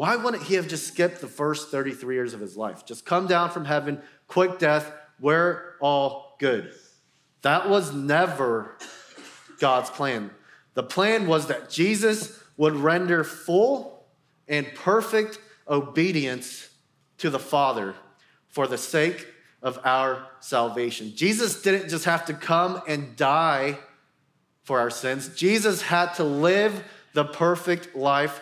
why 0.00 0.16
wouldn't 0.16 0.44
he 0.44 0.54
have 0.54 0.66
just 0.66 0.86
skipped 0.86 1.20
the 1.20 1.28
first 1.28 1.70
33 1.70 2.14
years 2.14 2.32
of 2.32 2.40
his 2.40 2.56
life? 2.56 2.86
Just 2.86 3.04
come 3.04 3.26
down 3.26 3.50
from 3.50 3.66
heaven, 3.66 4.00
quick 4.28 4.58
death, 4.58 4.90
we're 5.20 5.74
all 5.78 6.36
good. 6.38 6.72
That 7.42 7.68
was 7.68 7.92
never 7.92 8.78
God's 9.58 9.90
plan. 9.90 10.30
The 10.72 10.82
plan 10.82 11.26
was 11.26 11.48
that 11.48 11.68
Jesus 11.68 12.42
would 12.56 12.76
render 12.76 13.24
full 13.24 14.06
and 14.48 14.66
perfect 14.74 15.38
obedience 15.68 16.70
to 17.18 17.28
the 17.28 17.38
Father 17.38 17.94
for 18.48 18.66
the 18.66 18.78
sake 18.78 19.26
of 19.60 19.78
our 19.84 20.26
salvation. 20.40 21.12
Jesus 21.14 21.60
didn't 21.60 21.90
just 21.90 22.06
have 22.06 22.24
to 22.24 22.32
come 22.32 22.80
and 22.88 23.16
die 23.16 23.78
for 24.62 24.80
our 24.80 24.88
sins, 24.88 25.28
Jesus 25.36 25.82
had 25.82 26.14
to 26.14 26.24
live 26.24 26.84
the 27.12 27.26
perfect 27.26 27.94
life 27.94 28.40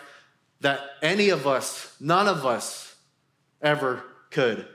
that 0.61 0.81
any 1.01 1.29
of 1.29 1.47
us, 1.47 1.95
none 1.99 2.27
of 2.27 2.45
us, 2.45 2.95
ever 3.61 4.03
could. 4.31 4.67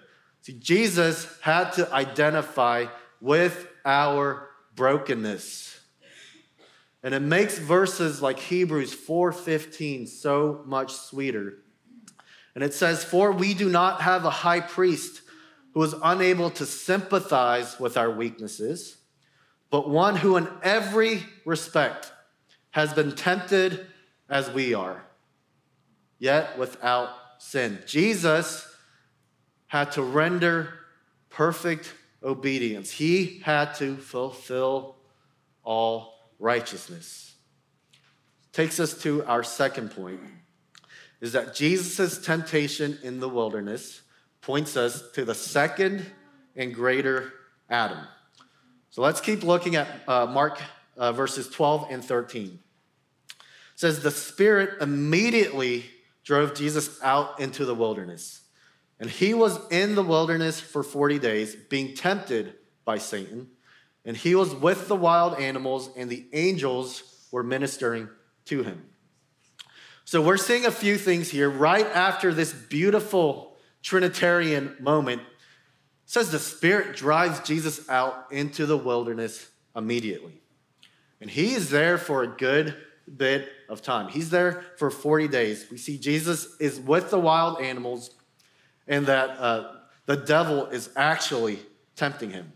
See, 0.43 0.55
Jesus 0.55 1.27
had 1.41 1.71
to 1.73 1.93
identify 1.93 2.87
with 3.21 3.69
our 3.85 4.51
brokenness. 4.75 5.81
And 7.03 7.15
it 7.15 7.21
makes 7.21 7.59
verses 7.59 8.23
like 8.23 8.39
Hebrews 8.39 8.95
4:15 8.95 10.07
so 10.07 10.63
much 10.67 10.93
sweeter. 10.93 11.59
And 12.55 12.65
it 12.65 12.73
says, 12.73 13.05
"For 13.05 13.33
we 13.33 13.53
do 13.53 13.69
not 13.69 14.01
have 14.01 14.25
a 14.25 14.31
high 14.31 14.61
priest 14.61 15.23
who 15.75 15.83
is 15.83 15.95
unable 16.03 16.51
to 16.51 16.65
sympathize 16.65 17.79
with 17.81 17.97
our 17.97 18.11
weaknesses, 18.11 18.99
but 19.71 19.89
one 19.89 20.17
who 20.17 20.37
in 20.37 20.49
every 20.63 21.27
respect 21.45 22.13
has 22.71 22.95
been 22.95 23.13
tempted 23.13 23.87
as 24.29 24.51
we 24.51 24.73
are, 24.73 25.05
yet 26.19 26.59
without 26.59 27.11
sin." 27.39 27.83
Jesus 27.87 28.67
had 29.67 29.93
to 29.93 30.03
render 30.03 30.75
perfect 31.31 31.95
obedience. 32.23 32.91
He 32.91 33.41
had 33.45 33.75
to 33.77 33.97
fulfill 33.97 34.97
all 35.63 36.15
righteousness. 36.39 37.35
Takes 38.53 38.79
us 38.79 38.97
to 39.03 39.25
our 39.25 39.43
second 39.43 39.91
point 39.91 40.21
is 41.21 41.33
that 41.33 41.55
Jesus' 41.55 42.19
temptation 42.19 42.99
in 43.03 43.19
the 43.19 43.29
wilderness 43.29 44.03
points 44.43 44.77
us 44.77 45.11
to 45.13 45.25
the 45.25 45.35
second 45.35 46.05
and 46.55 46.75
greater 46.75 47.33
Adam. 47.71 47.99
So 48.91 49.03
let's 49.03 49.21
keep 49.21 49.43
looking 49.43 49.75
at 49.75 49.89
uh, 50.07 50.27
Mark 50.27 50.61
uh, 50.97 51.13
verses 51.13 51.49
12 51.49 51.87
and 51.91 52.05
13. 52.05 52.47
It 52.47 52.61
says, 53.75 54.03
The 54.03 54.11
Spirit 54.11 54.83
immediately 54.83 55.87
drove 56.25 56.55
Jesus 56.55 56.99
out 57.03 57.39
into 57.39 57.65
the 57.65 57.75
wilderness. 57.75 58.41
And 58.99 59.11
he 59.11 59.35
was 59.35 59.61
in 59.71 59.95
the 59.95 60.03
wilderness 60.03 60.61
for 60.61 60.83
40 60.83 61.19
days, 61.19 61.55
being 61.55 61.95
tempted 61.95 62.55
by 62.85 62.99
Satan. 62.99 63.49
And 64.05 64.17
he 64.17 64.35
was 64.35 64.55
with 64.55 64.89
the 64.89 64.97
wild 64.97 65.39
animals, 65.39 65.91
and 65.97 66.09
the 66.09 66.27
angels 66.33 67.27
were 67.31 67.43
ministering 67.43 68.09
to 68.47 68.63
him. 68.63 68.85
So 70.05 70.21
we're 70.21 70.37
seeing 70.37 70.67
a 70.67 70.71
few 70.71 70.99
things 70.99 71.31
here 71.31 71.49
right 71.49 71.87
after 71.87 72.33
this 72.33 72.53
beautiful 72.53 73.57
Trinitarian 73.83 74.77
moment. 74.81 75.23
says 76.07 76.31
the 76.31 76.39
Spirit 76.39 76.97
drives 76.97 77.41
Jesus 77.41 77.89
out 77.89 78.27
into 78.31 78.67
the 78.67 78.77
wilderness 78.77 79.49
immediately. 79.75 80.43
And 81.21 81.31
he 81.31 81.55
is 81.55 81.71
there 81.71 81.97
for 81.97 82.23
a 82.23 82.27
good 82.29 82.77
bit 83.17 83.49
of 83.69 83.83
time. 83.83 84.09
He's 84.09 84.31
there 84.31 84.65
for 84.77 84.91
40 84.91 85.29
days. 85.29 85.67
We 85.71 85.79
see 85.79 85.99
Jesus 85.99 86.57
is 86.61 86.81
with 86.81 87.11
the 87.11 87.19
wild 87.19 87.61
animals, 87.61 88.11
and 88.87 89.07
that 89.07 89.31
uh, 89.31 89.73
the 90.07 90.17
devil 90.17 90.67
is 90.67 90.91
actually 90.97 91.59
tempting 91.97 92.31
him. 92.31 92.53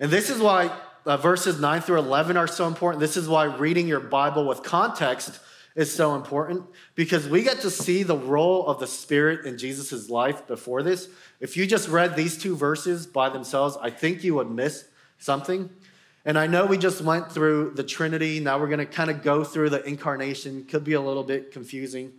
And 0.00 0.10
this 0.10 0.30
is 0.30 0.40
why 0.40 0.70
uh, 1.06 1.16
verses 1.16 1.60
9 1.60 1.80
through 1.80 1.98
11 1.98 2.36
are 2.36 2.46
so 2.46 2.66
important. 2.66 3.00
This 3.00 3.16
is 3.16 3.28
why 3.28 3.44
reading 3.44 3.88
your 3.88 4.00
Bible 4.00 4.46
with 4.46 4.62
context 4.62 5.40
is 5.74 5.94
so 5.94 6.14
important 6.16 6.64
because 6.94 7.28
we 7.28 7.42
get 7.42 7.60
to 7.60 7.70
see 7.70 8.02
the 8.02 8.16
role 8.16 8.66
of 8.66 8.80
the 8.80 8.86
Spirit 8.86 9.46
in 9.46 9.56
Jesus' 9.56 10.10
life 10.10 10.46
before 10.46 10.82
this. 10.82 11.08
If 11.40 11.56
you 11.56 11.66
just 11.66 11.88
read 11.88 12.16
these 12.16 12.36
two 12.36 12.56
verses 12.56 13.06
by 13.06 13.28
themselves, 13.28 13.76
I 13.80 13.90
think 13.90 14.24
you 14.24 14.34
would 14.34 14.50
miss 14.50 14.88
something. 15.18 15.70
And 16.28 16.38
I 16.38 16.46
know 16.46 16.66
we 16.66 16.76
just 16.76 17.00
went 17.00 17.32
through 17.32 17.70
the 17.70 17.82
Trinity. 17.82 18.38
Now 18.38 18.58
we're 18.58 18.66
going 18.66 18.80
to 18.80 18.84
kind 18.84 19.08
of 19.08 19.22
go 19.22 19.44
through 19.44 19.70
the 19.70 19.82
incarnation. 19.88 20.66
Could 20.66 20.84
be 20.84 20.92
a 20.92 21.00
little 21.00 21.24
bit 21.24 21.52
confusing. 21.52 22.12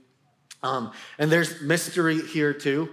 Um, 0.64 0.94
and 1.20 1.32
there's 1.32 1.62
mystery 1.62 2.20
here 2.20 2.52
too. 2.52 2.90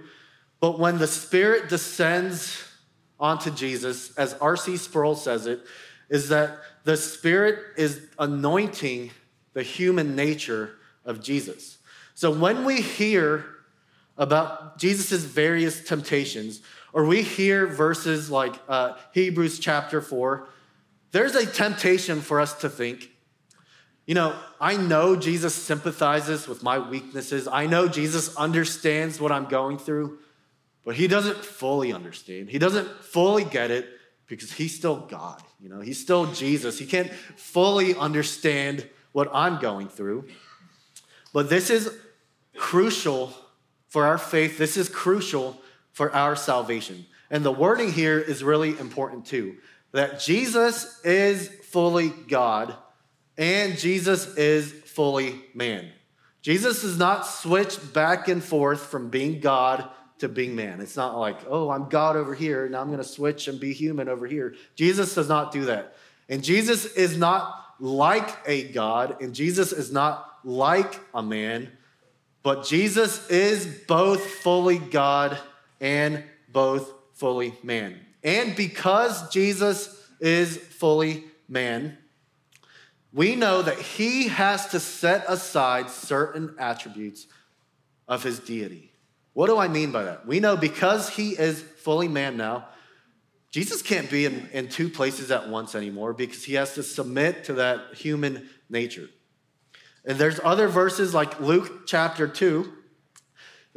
But 0.59 0.77
when 0.77 0.99
the 0.99 1.07
Spirit 1.07 1.69
descends 1.69 2.63
onto 3.19 3.49
Jesus, 3.49 4.15
as 4.15 4.35
R.C. 4.35 4.77
Sproul 4.77 5.15
says 5.15 5.47
it, 5.47 5.61
is 6.07 6.29
that 6.29 6.59
the 6.83 6.95
Spirit 6.95 7.63
is 7.77 7.99
anointing 8.19 9.09
the 9.53 9.63
human 9.63 10.15
nature 10.15 10.75
of 11.03 11.23
Jesus. 11.23 11.79
So 12.13 12.29
when 12.29 12.63
we 12.63 12.79
hear 12.79 13.43
about 14.17 14.77
Jesus' 14.77 15.23
various 15.23 15.83
temptations, 15.83 16.61
or 16.93 17.05
we 17.05 17.23
hear 17.23 17.65
verses 17.65 18.29
like 18.29 18.53
uh, 18.69 18.93
Hebrews 19.13 19.57
chapter 19.57 19.99
4, 19.99 20.47
there's 21.11 21.35
a 21.35 21.45
temptation 21.45 22.21
for 22.21 22.39
us 22.39 22.53
to 22.61 22.69
think, 22.69 23.09
you 24.05 24.15
know, 24.15 24.37
I 24.59 24.77
know 24.77 25.15
Jesus 25.15 25.53
sympathizes 25.53 26.47
with 26.47 26.63
my 26.63 26.79
weaknesses. 26.79 27.47
I 27.47 27.67
know 27.67 27.87
Jesus 27.87 28.35
understands 28.37 29.19
what 29.19 29.31
I'm 29.31 29.45
going 29.45 29.77
through, 29.77 30.19
but 30.85 30.95
he 30.95 31.07
doesn't 31.07 31.43
fully 31.43 31.91
understand. 31.91 32.49
He 32.49 32.57
doesn't 32.57 32.87
fully 33.03 33.43
get 33.43 33.69
it 33.69 33.87
because 34.27 34.51
he's 34.53 34.75
still 34.75 34.97
God. 34.97 35.41
You 35.59 35.69
know, 35.69 35.81
he's 35.81 35.99
still 35.99 36.31
Jesus. 36.33 36.79
He 36.79 36.85
can't 36.85 37.11
fully 37.35 37.95
understand 37.95 38.87
what 39.11 39.29
I'm 39.33 39.59
going 39.59 39.89
through. 39.89 40.27
But 41.33 41.49
this 41.49 41.69
is 41.69 41.91
crucial 42.55 43.33
for 43.87 44.05
our 44.05 44.17
faith. 44.17 44.57
This 44.57 44.77
is 44.77 44.87
crucial 44.87 45.61
for 45.91 46.13
our 46.13 46.35
salvation. 46.35 47.05
And 47.29 47.43
the 47.43 47.51
wording 47.51 47.91
here 47.91 48.19
is 48.19 48.43
really 48.43 48.77
important 48.79 49.25
too 49.25 49.57
that 49.91 50.19
Jesus 50.19 51.01
is 51.03 51.47
fully 51.47 52.09
God 52.09 52.75
and 53.37 53.77
Jesus 53.77 54.35
is 54.35 54.71
fully 54.71 55.41
man. 55.53 55.89
Jesus 56.41 56.81
does 56.81 56.97
not 56.97 57.25
switch 57.25 57.77
back 57.93 58.27
and 58.27 58.43
forth 58.43 58.81
from 58.81 59.09
being 59.09 59.39
God 59.39 59.89
to 60.19 60.27
being 60.27 60.55
man. 60.55 60.81
It's 60.81 60.95
not 60.95 61.17
like, 61.17 61.37
oh, 61.47 61.69
I'm 61.69 61.89
God 61.89 62.15
over 62.15 62.33
here, 62.33 62.67
now 62.67 62.81
I'm 62.81 62.87
going 62.87 62.97
to 62.97 63.03
switch 63.03 63.47
and 63.47 63.59
be 63.59 63.73
human 63.73 64.09
over 64.09 64.25
here. 64.25 64.55
Jesus 64.75 65.13
does 65.13 65.29
not 65.29 65.51
do 65.51 65.65
that. 65.65 65.95
And 66.29 66.43
Jesus 66.43 66.85
is 66.85 67.17
not 67.17 67.75
like 67.79 68.35
a 68.47 68.69
God, 68.69 69.21
and 69.21 69.35
Jesus 69.35 69.71
is 69.71 69.91
not 69.91 70.39
like 70.43 70.99
a 71.13 71.21
man, 71.21 71.71
but 72.41 72.65
Jesus 72.65 73.29
is 73.29 73.65
both 73.87 74.25
fully 74.25 74.79
God 74.79 75.37
and 75.79 76.23
both 76.51 76.91
fully 77.13 77.53
man. 77.61 77.99
And 78.27 78.57
because 78.57 79.29
Jesus 79.29 79.97
is 80.19 80.57
fully 80.57 81.23
man, 81.47 81.97
we 83.13 83.37
know 83.37 83.61
that 83.61 83.79
he 83.79 84.27
has 84.27 84.67
to 84.71 84.81
set 84.81 85.23
aside 85.29 85.89
certain 85.89 86.53
attributes 86.59 87.25
of 88.05 88.23
his 88.23 88.39
deity. 88.39 88.91
What 89.31 89.47
do 89.47 89.57
I 89.57 89.69
mean 89.69 89.93
by 89.93 90.03
that? 90.03 90.27
We 90.27 90.41
know 90.41 90.57
because 90.57 91.07
he 91.07 91.39
is 91.39 91.61
fully 91.61 92.09
man 92.09 92.35
now, 92.35 92.65
Jesus 93.51 93.81
can't 93.81 94.11
be 94.11 94.25
in, 94.25 94.49
in 94.51 94.67
two 94.67 94.89
places 94.89 95.31
at 95.31 95.47
once 95.47 95.73
anymore 95.73 96.11
because 96.11 96.43
he 96.43 96.55
has 96.55 96.73
to 96.73 96.83
submit 96.83 97.45
to 97.45 97.53
that 97.53 97.95
human 97.95 98.49
nature. 98.69 99.07
And 100.03 100.17
there's 100.17 100.41
other 100.43 100.67
verses 100.67 101.13
like 101.13 101.39
Luke 101.39 101.87
chapter 101.87 102.27
2. 102.27 102.73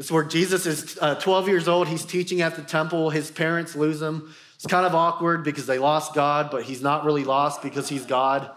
Is 0.01 0.11
where 0.11 0.25
Jesus 0.25 0.65
is 0.65 0.99
uh, 1.03 1.17
12 1.17 1.49
years 1.49 1.69
old. 1.69 1.87
He's 1.87 2.07
teaching 2.07 2.41
at 2.41 2.57
the 2.57 2.63
temple. 2.63 3.11
His 3.11 3.31
parents 3.31 3.77
lose 3.77 4.01
him. 4.01 4.35
It's 4.55 4.67
kind 4.67 4.87
of 4.87 4.95
awkward 4.95 5.45
because 5.45 5.67
they 5.67 5.79
lost 5.79 6.15
God, 6.15 6.51
but 6.51 6.63
he's 6.63 6.81
not 6.81 7.05
really 7.05 7.23
lost 7.23 7.61
because 7.61 7.87
he's 7.87 8.07
God. 8.07 8.51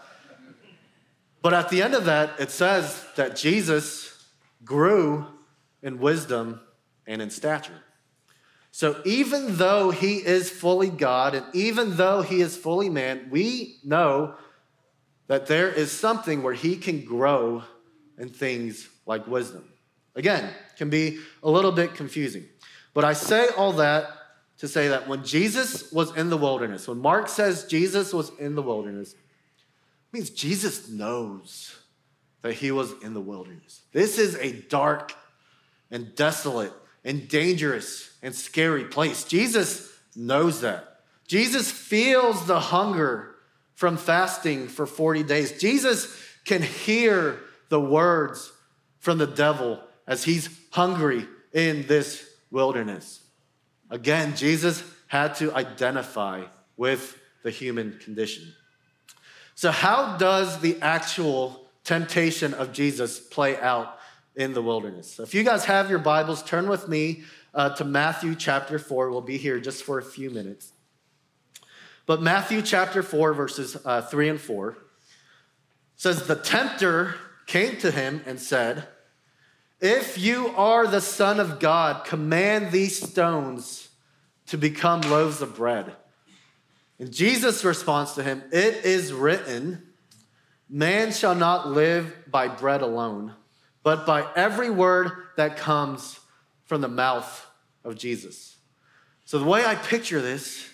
But 1.42 1.52
at 1.52 1.68
the 1.68 1.82
end 1.82 1.92
of 1.92 2.06
that, 2.06 2.40
it 2.40 2.50
says 2.50 3.04
that 3.16 3.36
Jesus 3.36 4.24
grew 4.64 5.26
in 5.82 5.98
wisdom 5.98 6.62
and 7.06 7.20
in 7.20 7.28
stature. 7.28 7.82
So 8.70 9.02
even 9.04 9.58
though 9.58 9.90
he 9.90 10.24
is 10.24 10.48
fully 10.48 10.88
God 10.88 11.34
and 11.34 11.44
even 11.52 11.98
though 11.98 12.22
he 12.22 12.40
is 12.40 12.56
fully 12.56 12.88
man, 12.88 13.28
we 13.28 13.76
know 13.84 14.34
that 15.26 15.44
there 15.44 15.68
is 15.68 15.92
something 15.92 16.42
where 16.42 16.54
he 16.54 16.76
can 16.76 17.04
grow 17.04 17.64
in 18.16 18.30
things 18.30 18.88
like 19.04 19.26
wisdom. 19.26 19.68
Again, 20.16 20.52
can 20.76 20.90
be 20.90 21.20
a 21.42 21.50
little 21.50 21.72
bit 21.72 21.94
confusing. 21.94 22.44
But 22.92 23.04
I 23.04 23.12
say 23.12 23.48
all 23.56 23.72
that 23.74 24.08
to 24.58 24.68
say 24.68 24.88
that 24.88 25.08
when 25.08 25.24
Jesus 25.24 25.90
was 25.92 26.16
in 26.16 26.30
the 26.30 26.36
wilderness, 26.36 26.86
when 26.86 26.98
Mark 26.98 27.28
says 27.28 27.66
Jesus 27.66 28.12
was 28.12 28.30
in 28.38 28.54
the 28.54 28.62
wilderness, 28.62 29.12
it 29.12 29.18
means 30.12 30.30
Jesus 30.30 30.88
knows 30.88 31.76
that 32.42 32.54
he 32.54 32.70
was 32.70 32.92
in 33.02 33.14
the 33.14 33.20
wilderness. 33.20 33.82
This 33.92 34.18
is 34.18 34.36
a 34.36 34.52
dark 34.52 35.12
and 35.90 36.14
desolate 36.14 36.72
and 37.04 37.28
dangerous 37.28 38.16
and 38.22 38.34
scary 38.34 38.84
place. 38.84 39.24
Jesus 39.24 39.90
knows 40.14 40.60
that. 40.60 41.00
Jesus 41.26 41.70
feels 41.70 42.46
the 42.46 42.60
hunger 42.60 43.34
from 43.74 43.96
fasting 43.96 44.68
for 44.68 44.86
40 44.86 45.24
days. 45.24 45.58
Jesus 45.58 46.16
can 46.44 46.62
hear 46.62 47.40
the 47.70 47.80
words 47.80 48.52
from 48.98 49.18
the 49.18 49.26
devil 49.26 49.80
as 50.06 50.24
he's 50.24 50.48
hungry 50.70 51.26
in 51.52 51.86
this 51.86 52.28
wilderness. 52.50 53.22
Again, 53.90 54.36
Jesus 54.36 54.82
had 55.06 55.34
to 55.36 55.54
identify 55.54 56.44
with 56.76 57.18
the 57.42 57.50
human 57.50 57.98
condition. 57.98 58.52
So, 59.54 59.70
how 59.70 60.16
does 60.16 60.60
the 60.60 60.80
actual 60.80 61.64
temptation 61.84 62.54
of 62.54 62.72
Jesus 62.72 63.20
play 63.20 63.58
out 63.60 63.98
in 64.34 64.52
the 64.52 64.62
wilderness. 64.62 65.12
So 65.12 65.22
if 65.22 65.34
you 65.34 65.44
guys 65.44 65.64
have 65.66 65.90
your 65.90 65.98
Bibles, 65.98 66.42
turn 66.42 66.68
with 66.68 66.88
me 66.88 67.22
uh, 67.52 67.70
to 67.76 67.84
Matthew 67.84 68.34
chapter 68.34 68.78
4. 68.78 69.10
We'll 69.10 69.20
be 69.20 69.36
here 69.36 69.60
just 69.60 69.84
for 69.84 69.98
a 69.98 70.02
few 70.02 70.30
minutes. 70.30 70.72
But 72.06 72.20
Matthew 72.20 72.62
chapter 72.62 73.02
4, 73.02 73.32
verses 73.34 73.76
uh, 73.84 74.02
3 74.02 74.30
and 74.30 74.40
4 74.40 74.76
says, 75.96 76.26
The 76.26 76.34
tempter 76.34 77.14
came 77.46 77.76
to 77.78 77.90
him 77.90 78.22
and 78.26 78.40
said, 78.40 78.88
If 79.84 80.16
you 80.16 80.48
are 80.56 80.86
the 80.86 81.00
Son 81.00 81.38
of 81.38 81.60
God, 81.60 82.04
command 82.06 82.72
these 82.72 83.00
stones 83.00 83.90
to 84.46 84.56
become 84.56 85.02
loaves 85.02 85.42
of 85.42 85.54
bread. 85.54 85.94
And 86.98 87.12
Jesus' 87.12 87.64
responds 87.64 88.14
to 88.14 88.22
him, 88.22 88.42
It 88.50 88.84
is 88.84 89.12
written, 89.12 89.82
Man 90.68 91.12
shall 91.12 91.34
not 91.34 91.68
live 91.68 92.16
by 92.30 92.48
bread 92.48 92.80
alone 92.80 93.34
but 93.84 94.06
by 94.06 94.26
every 94.34 94.70
word 94.70 95.12
that 95.36 95.56
comes 95.56 96.18
from 96.64 96.80
the 96.80 96.88
mouth 96.88 97.46
of 97.84 97.96
Jesus. 97.96 98.56
So, 99.26 99.38
the 99.38 99.44
way 99.44 99.64
I 99.64 99.76
picture 99.76 100.20
this 100.20 100.68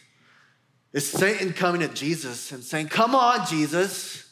is 0.92 1.06
Satan 1.06 1.52
coming 1.52 1.82
at 1.82 1.94
Jesus 1.94 2.52
and 2.52 2.64
saying, 2.64 2.88
Come 2.88 3.14
on, 3.14 3.46
Jesus. 3.46 4.26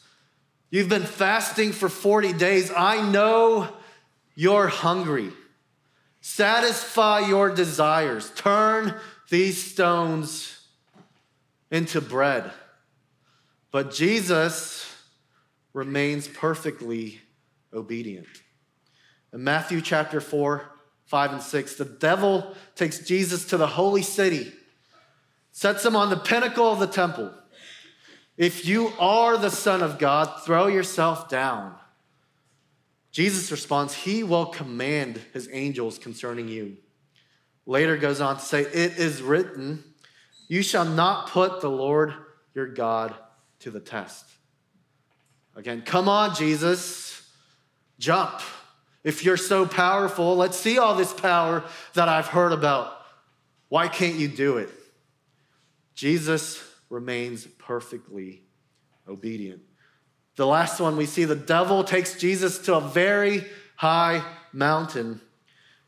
You've 0.71 0.89
been 0.89 1.03
fasting 1.03 1.71
for 1.71 1.89
40 1.89 2.33
days. 2.33 2.71
I 2.75 3.09
know 3.09 3.67
you're 4.39 4.69
hungry. 4.69 5.33
Satisfy 6.21 7.27
your 7.27 7.53
desires. 7.53 8.31
Turn 8.37 8.95
these 9.29 9.61
stones 9.61 10.65
into 11.69 11.99
bread. 11.99 12.49
But 13.69 13.93
Jesus 13.93 14.95
remains 15.73 16.29
perfectly 16.29 17.19
obedient. 17.73 18.27
In 19.33 19.43
Matthew 19.43 19.81
chapter 19.81 20.21
4, 20.21 20.63
5, 21.07 21.33
and 21.33 21.41
6, 21.41 21.75
the 21.75 21.83
devil 21.83 22.55
takes 22.75 22.99
Jesus 22.99 23.43
to 23.47 23.57
the 23.57 23.67
holy 23.67 24.03
city, 24.03 24.53
sets 25.51 25.83
him 25.83 25.97
on 25.97 26.09
the 26.09 26.15
pinnacle 26.15 26.71
of 26.71 26.79
the 26.79 26.87
temple. 26.87 27.29
If 28.37 28.65
you 28.65 28.93
are 29.01 29.37
the 29.37 29.51
Son 29.51 29.83
of 29.83 29.99
God, 29.99 30.43
throw 30.45 30.67
yourself 30.67 31.27
down. 31.27 31.75
Jesus 33.11 33.51
responds, 33.51 33.93
He 33.93 34.23
will 34.23 34.47
command 34.47 35.19
His 35.33 35.49
angels 35.51 35.97
concerning 35.97 36.47
you. 36.47 36.77
Later 37.65 37.97
goes 37.97 38.21
on 38.21 38.37
to 38.37 38.41
say, 38.41 38.61
It 38.61 38.97
is 38.97 39.21
written, 39.21 39.83
You 40.47 40.61
shall 40.61 40.85
not 40.85 41.29
put 41.29 41.61
the 41.61 41.69
Lord 41.69 42.13
your 42.53 42.67
God 42.67 43.13
to 43.59 43.71
the 43.71 43.79
test. 43.79 44.25
Again, 45.55 45.81
come 45.81 46.07
on, 46.07 46.35
Jesus, 46.35 47.27
jump. 47.97 48.41
If 49.03 49.23
you're 49.23 49.37
so 49.37 49.65
powerful, 49.65 50.35
let's 50.35 50.57
see 50.57 50.77
all 50.77 50.95
this 50.95 51.13
power 51.13 51.63
that 51.93 52.09
I've 52.09 52.27
heard 52.27 52.51
about. 52.51 52.93
Why 53.69 53.87
can't 53.87 54.15
you 54.15 54.27
do 54.27 54.57
it? 54.57 54.69
Jesus 55.95 56.63
remains 56.89 57.45
perfectly 57.45 58.43
obedient. 59.07 59.61
The 60.39 60.47
last 60.47 60.79
one 60.79 60.95
we 60.95 61.05
see 61.05 61.25
the 61.25 61.35
devil 61.35 61.83
takes 61.83 62.17
Jesus 62.17 62.59
to 62.59 62.75
a 62.75 62.79
very 62.79 63.43
high 63.75 64.23
mountain, 64.53 65.19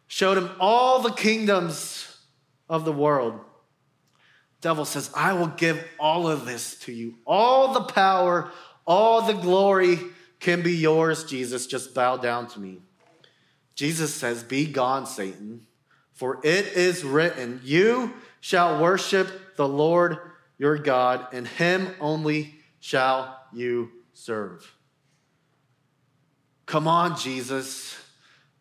showed 0.08 0.38
him 0.38 0.50
all 0.60 1.02
the 1.02 1.14
kingdoms 1.14 2.18
of 2.68 2.84
the 2.84 2.92
world. 2.92 3.40
Devil 4.60 4.84
says, 4.84 5.10
I 5.16 5.32
will 5.32 5.48
give 5.48 5.82
all 5.98 6.28
of 6.28 6.46
this 6.46 6.78
to 6.80 6.92
you. 6.92 7.16
All 7.26 7.72
the 7.72 7.84
power, 7.94 8.52
all 8.86 9.22
the 9.22 9.32
glory 9.32 9.98
can 10.42 10.62
be 10.62 10.76
yours, 10.76 11.24
Jesus. 11.24 11.66
Just 11.66 11.96
bow 11.96 12.18
down 12.18 12.48
to 12.48 12.60
me. 12.60 12.80
Jesus 13.74 14.14
says, 14.14 14.44
Be 14.44 14.66
gone, 14.66 15.06
Satan, 15.06 15.66
for 16.12 16.42
it 16.44 16.68
is 16.76 17.06
written, 17.06 17.62
You 17.64 18.16
shall 18.42 18.82
worship 18.82 19.56
the 19.56 19.70
Lord 19.70 20.18
your 20.58 20.78
God, 20.78 21.28
and 21.32 21.48
him 21.48 21.88
only 22.02 22.56
shall 22.82 23.40
you 23.54 23.92
serve. 24.22 24.76
Come 26.68 26.88
on, 26.88 27.18
Jesus. 27.18 27.98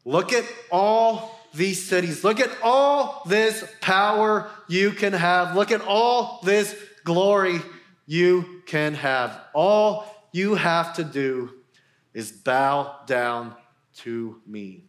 Look 0.06 0.32
at 0.32 0.44
all 0.72 1.38
these 1.52 1.86
cities. 1.86 2.24
Look 2.24 2.40
at 2.40 2.50
all 2.62 3.22
this 3.26 3.62
power 3.82 4.50
you 4.68 4.92
can 4.92 5.12
have. 5.12 5.54
Look 5.54 5.70
at 5.70 5.82
all 5.82 6.40
this 6.42 6.74
glory 7.04 7.60
you 8.06 8.62
can 8.66 8.94
have. 8.94 9.38
All 9.52 10.06
you 10.32 10.54
have 10.54 10.94
to 10.96 11.04
do 11.04 11.52
is 12.14 12.32
bow 12.32 13.00
down 13.06 13.54
to 13.98 14.40
me. 14.46 14.84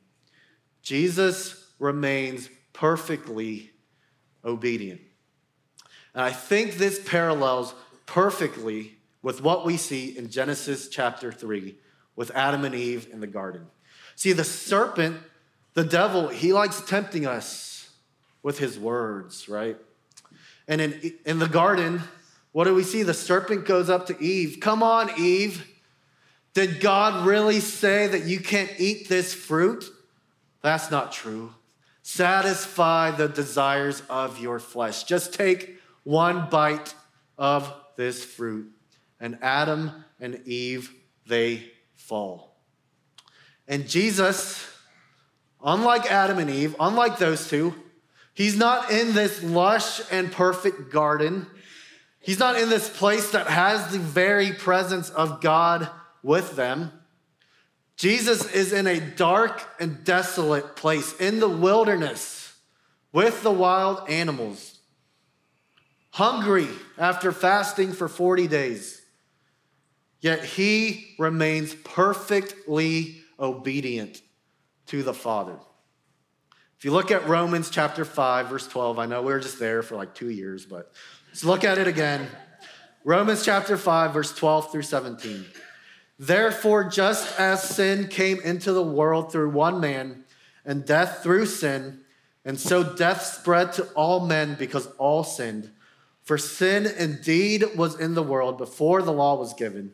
Jesus 0.82 1.68
remains 1.80 2.50
perfectly 2.72 3.72
obedient. 4.46 5.02
And 6.14 6.24
I 6.24 6.32
think 6.32 6.76
this 6.76 7.02
parallels 7.06 7.74
perfectly 8.06 8.98
with 9.22 9.42
what 9.42 9.66
we 9.66 9.78
see 9.78 10.18
in 10.18 10.30
Genesis 10.30 10.90
chapter 10.90 11.32
3 11.32 11.76
with 12.16 12.32
Adam 12.32 12.66
and 12.66 12.76
Eve 12.76 13.08
in 13.12 13.20
the 13.20 13.28
garden. 13.28 13.68
See, 14.16 14.34
the 14.34 14.44
serpent, 14.44 15.18
the 15.74 15.84
devil, 15.84 16.28
he 16.28 16.54
likes 16.54 16.82
tempting 16.82 17.26
us 17.26 17.90
with 18.44 18.60
his 18.60 18.78
words, 18.80 19.48
right? 19.48 19.78
And 20.68 20.82
in, 20.82 21.14
in 21.26 21.40
the 21.40 21.48
garden, 21.48 22.02
what 22.52 22.66
do 22.66 22.76
we 22.76 22.84
see? 22.84 23.04
The 23.04 23.14
serpent 23.14 23.66
goes 23.66 23.90
up 23.90 24.08
to 24.08 24.22
Eve. 24.22 24.60
Come 24.60 24.84
on, 24.84 25.10
Eve. 25.18 25.68
Did 26.54 26.82
God 26.82 27.26
really 27.26 27.60
say 27.60 28.08
that 28.08 28.26
you 28.26 28.40
can't 28.40 28.72
eat 28.78 29.08
this 29.08 29.34
fruit? 29.34 29.86
That's 30.62 30.92
not 30.92 31.12
true. 31.12 31.54
Satisfy 32.04 33.12
the 33.12 33.30
desires 33.30 34.04
of 34.10 34.40
your 34.40 34.60
flesh. 34.60 35.04
Just 35.04 35.34
take 35.34 35.78
one 36.04 36.50
bite 36.50 36.94
of 37.38 37.74
this 37.96 38.24
fruit. 38.24 38.72
And 39.22 39.38
Adam 39.42 40.04
and 40.20 40.46
Eve, 40.46 40.94
they 41.28 41.72
fall. 41.96 42.58
And 43.68 43.88
Jesus, 43.88 44.68
unlike 45.64 46.12
Adam 46.12 46.40
and 46.40 46.50
Eve, 46.50 46.76
unlike 46.80 47.20
those 47.20 47.48
two, 47.48 47.74
he's 48.34 48.58
not 48.58 48.92
in 48.92 49.14
this 49.14 49.44
lush 49.44 50.02
and 50.12 50.32
perfect 50.32 50.92
garden. 50.92 51.46
He's 52.20 52.40
not 52.40 52.60
in 52.60 52.70
this 52.70 52.90
place 52.90 53.32
that 53.32 53.48
has 53.48 53.92
the 53.92 54.00
very 54.00 54.52
presence 54.52 55.10
of 55.10 55.40
God 55.40 55.88
with 56.24 56.56
them. 56.56 56.92
Jesus 57.96 58.52
is 58.52 58.74
in 58.74 58.88
a 58.88 59.00
dark 59.00 59.62
and 59.80 60.04
desolate 60.04 60.76
place 60.76 61.14
in 61.20 61.40
the 61.40 61.48
wilderness 61.48 62.56
with 63.14 63.44
the 63.44 63.52
wild 63.52 64.10
animals, 64.10 64.80
hungry 66.12 66.68
after 66.98 67.32
fasting 67.32 67.92
for 67.94 68.08
40 68.08 68.48
days. 68.48 69.01
Yet 70.22 70.46
he 70.46 71.16
remains 71.18 71.74
perfectly 71.74 73.18
obedient 73.40 74.22
to 74.88 75.04
the 75.04 75.14
Father. 75.14 75.58
If 76.78 76.86
you 76.86 76.92
look 76.92 77.12
at 77.12 77.28
Romans 77.28 77.70
chapter 77.70 78.06
5, 78.06 78.48
verse 78.48 78.68
12, 78.68 79.00
I 79.00 79.06
know 79.06 79.22
we 79.22 79.34
were 79.34 79.40
just 79.40 79.60
there 79.60 79.84
for 79.84 79.96
like 79.96 80.16
two 80.16 80.30
years, 80.30 80.66
but 80.66 80.92
let's 81.28 81.44
look 81.44 81.64
at 81.64 81.78
it 81.78 81.88
again. 81.88 82.28
Romans 83.04 83.44
chapter 83.44 83.78
5, 83.78 84.14
verse 84.14 84.34
12 84.34 84.72
through 84.72 84.82
17. 84.84 85.46
Therefore, 86.20 86.84
just 86.84 87.40
as 87.40 87.64
sin 87.64 88.08
came 88.08 88.40
into 88.42 88.74
the 88.74 88.84
world 88.84 89.32
through 89.32 89.50
one 89.50 89.80
man, 89.80 90.24
and 90.66 90.86
death 90.86 91.24
through 91.24 91.48
sin, 91.48 92.02
and 92.46 92.60
so 92.60 92.84
death 92.84 93.24
spread 93.24 93.74
to 93.74 93.84
all 93.94 94.26
men 94.26 94.56
because 94.58 94.88
all 94.98 95.24
sinned. 95.24 95.72
For 96.24 96.38
sin 96.38 96.86
indeed 96.86 97.66
was 97.76 98.00
in 98.00 98.14
the 98.14 98.24
world 98.24 98.60
before 98.60 99.02
the 99.02 99.14
law 99.14 99.36
was 99.36 99.54
given, 99.54 99.94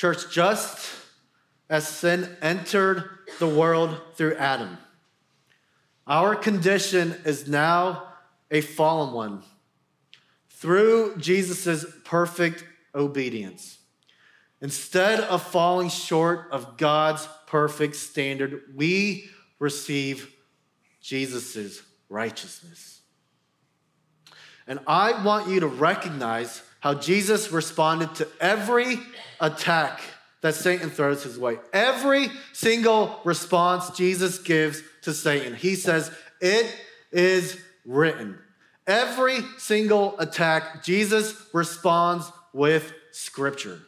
Church, 0.00 0.30
just 0.30 0.90
as 1.68 1.86
sin 1.86 2.34
entered 2.40 3.04
the 3.38 3.46
world 3.46 4.00
through 4.14 4.34
Adam, 4.36 4.78
our 6.06 6.34
condition 6.34 7.14
is 7.26 7.46
now 7.46 8.04
a 8.50 8.62
fallen 8.62 9.12
one 9.12 9.42
through 10.48 11.18
Jesus' 11.18 11.84
perfect 12.06 12.64
obedience. 12.94 13.76
Instead 14.62 15.20
of 15.20 15.42
falling 15.42 15.90
short 15.90 16.48
of 16.50 16.78
God's 16.78 17.28
perfect 17.46 17.94
standard, 17.94 18.62
we 18.74 19.28
receive 19.58 20.34
Jesus' 21.02 21.82
righteousness. 22.08 23.02
And 24.66 24.80
I 24.86 25.22
want 25.22 25.48
you 25.48 25.60
to 25.60 25.66
recognize 25.66 26.62
how 26.80 26.94
Jesus 26.94 27.52
responded 27.52 28.14
to 28.16 28.28
every 28.40 28.98
attack 29.40 30.00
that 30.40 30.54
Satan 30.54 30.90
throws 30.90 31.22
his 31.22 31.38
way. 31.38 31.58
Every 31.72 32.28
single 32.52 33.20
response 33.24 33.90
Jesus 33.90 34.38
gives 34.38 34.82
to 35.02 35.12
Satan, 35.12 35.54
he 35.54 35.74
says, 35.74 36.10
It 36.40 36.74
is 37.12 37.60
written. 37.84 38.38
Every 38.86 39.40
single 39.58 40.18
attack, 40.18 40.82
Jesus 40.82 41.34
responds 41.52 42.30
with 42.52 42.92
scripture. 43.12 43.80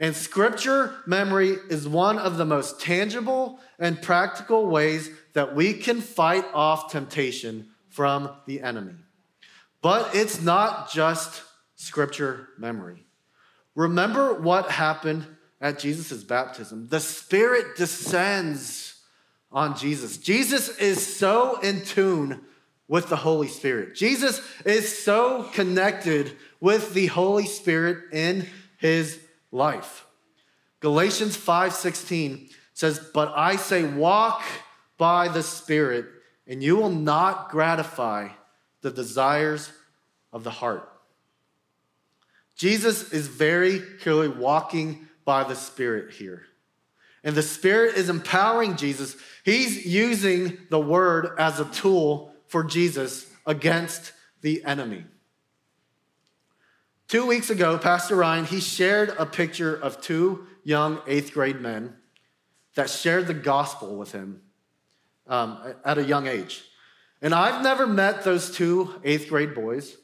And 0.00 0.14
scripture 0.14 0.94
memory 1.06 1.56
is 1.70 1.88
one 1.88 2.18
of 2.18 2.36
the 2.36 2.44
most 2.44 2.80
tangible 2.80 3.60
and 3.78 4.00
practical 4.00 4.66
ways 4.66 5.10
that 5.32 5.54
we 5.54 5.74
can 5.74 6.00
fight 6.00 6.44
off 6.52 6.90
temptation 6.90 7.68
from 7.88 8.30
the 8.46 8.60
enemy. 8.60 8.94
But 9.80 10.14
it's 10.14 10.42
not 10.42 10.90
just 10.90 11.42
scripture 11.76 12.48
memory. 12.58 13.06
Remember 13.74 14.34
what 14.34 14.70
happened 14.70 15.26
at 15.60 15.78
Jesus' 15.78 16.24
baptism? 16.24 16.88
The 16.88 17.00
Spirit 17.00 17.76
descends 17.76 19.00
on 19.52 19.76
Jesus. 19.76 20.16
Jesus 20.16 20.76
is 20.78 21.16
so 21.16 21.60
in 21.60 21.82
tune 21.82 22.40
with 22.88 23.08
the 23.08 23.16
Holy 23.16 23.48
Spirit. 23.48 23.94
Jesus 23.94 24.40
is 24.64 25.02
so 25.02 25.44
connected 25.54 26.36
with 26.60 26.94
the 26.94 27.06
Holy 27.06 27.46
Spirit 27.46 28.12
in 28.12 28.46
his 28.78 29.20
life. 29.52 30.06
Galatians 30.80 31.36
5:16 31.36 32.50
says, 32.74 32.98
"But 32.98 33.32
I 33.36 33.56
say 33.56 33.84
walk 33.84 34.42
by 34.98 35.28
the 35.28 35.42
Spirit, 35.42 36.06
and 36.46 36.62
you 36.62 36.76
will 36.76 36.90
not 36.90 37.50
gratify 37.50 38.28
the 38.82 38.90
desires 38.90 39.70
of 40.32 40.44
the 40.44 40.50
heart." 40.50 40.95
Jesus 42.56 43.12
is 43.12 43.28
very 43.28 43.78
clearly 43.78 44.28
walking 44.28 45.06
by 45.24 45.44
the 45.44 45.54
Spirit 45.54 46.12
here. 46.12 46.46
And 47.22 47.36
the 47.36 47.42
Spirit 47.42 47.96
is 47.96 48.08
empowering 48.08 48.76
Jesus. 48.76 49.16
He's 49.44 49.84
using 49.84 50.58
the 50.70 50.80
word 50.80 51.30
as 51.38 51.60
a 51.60 51.66
tool 51.66 52.32
for 52.46 52.64
Jesus 52.64 53.26
against 53.46 54.12
the 54.40 54.64
enemy. 54.64 55.04
Two 57.08 57.26
weeks 57.26 57.50
ago, 57.50 57.78
Pastor 57.78 58.16
Ryan, 58.16 58.44
he 58.44 58.60
shared 58.60 59.10
a 59.18 59.26
picture 59.26 59.74
of 59.74 60.00
two 60.00 60.46
young 60.64 61.00
eighth 61.06 61.32
grade 61.32 61.60
men 61.60 61.94
that 62.74 62.90
shared 62.90 63.26
the 63.26 63.34
gospel 63.34 63.96
with 63.96 64.12
him 64.12 64.42
um, 65.26 65.74
at 65.84 65.98
a 65.98 66.04
young 66.04 66.26
age. 66.26 66.64
And 67.22 67.34
I've 67.34 67.62
never 67.62 67.86
met 67.86 68.24
those 68.24 68.50
two 68.50 69.00
eighth 69.04 69.28
grade 69.28 69.54
boys, 69.54 69.96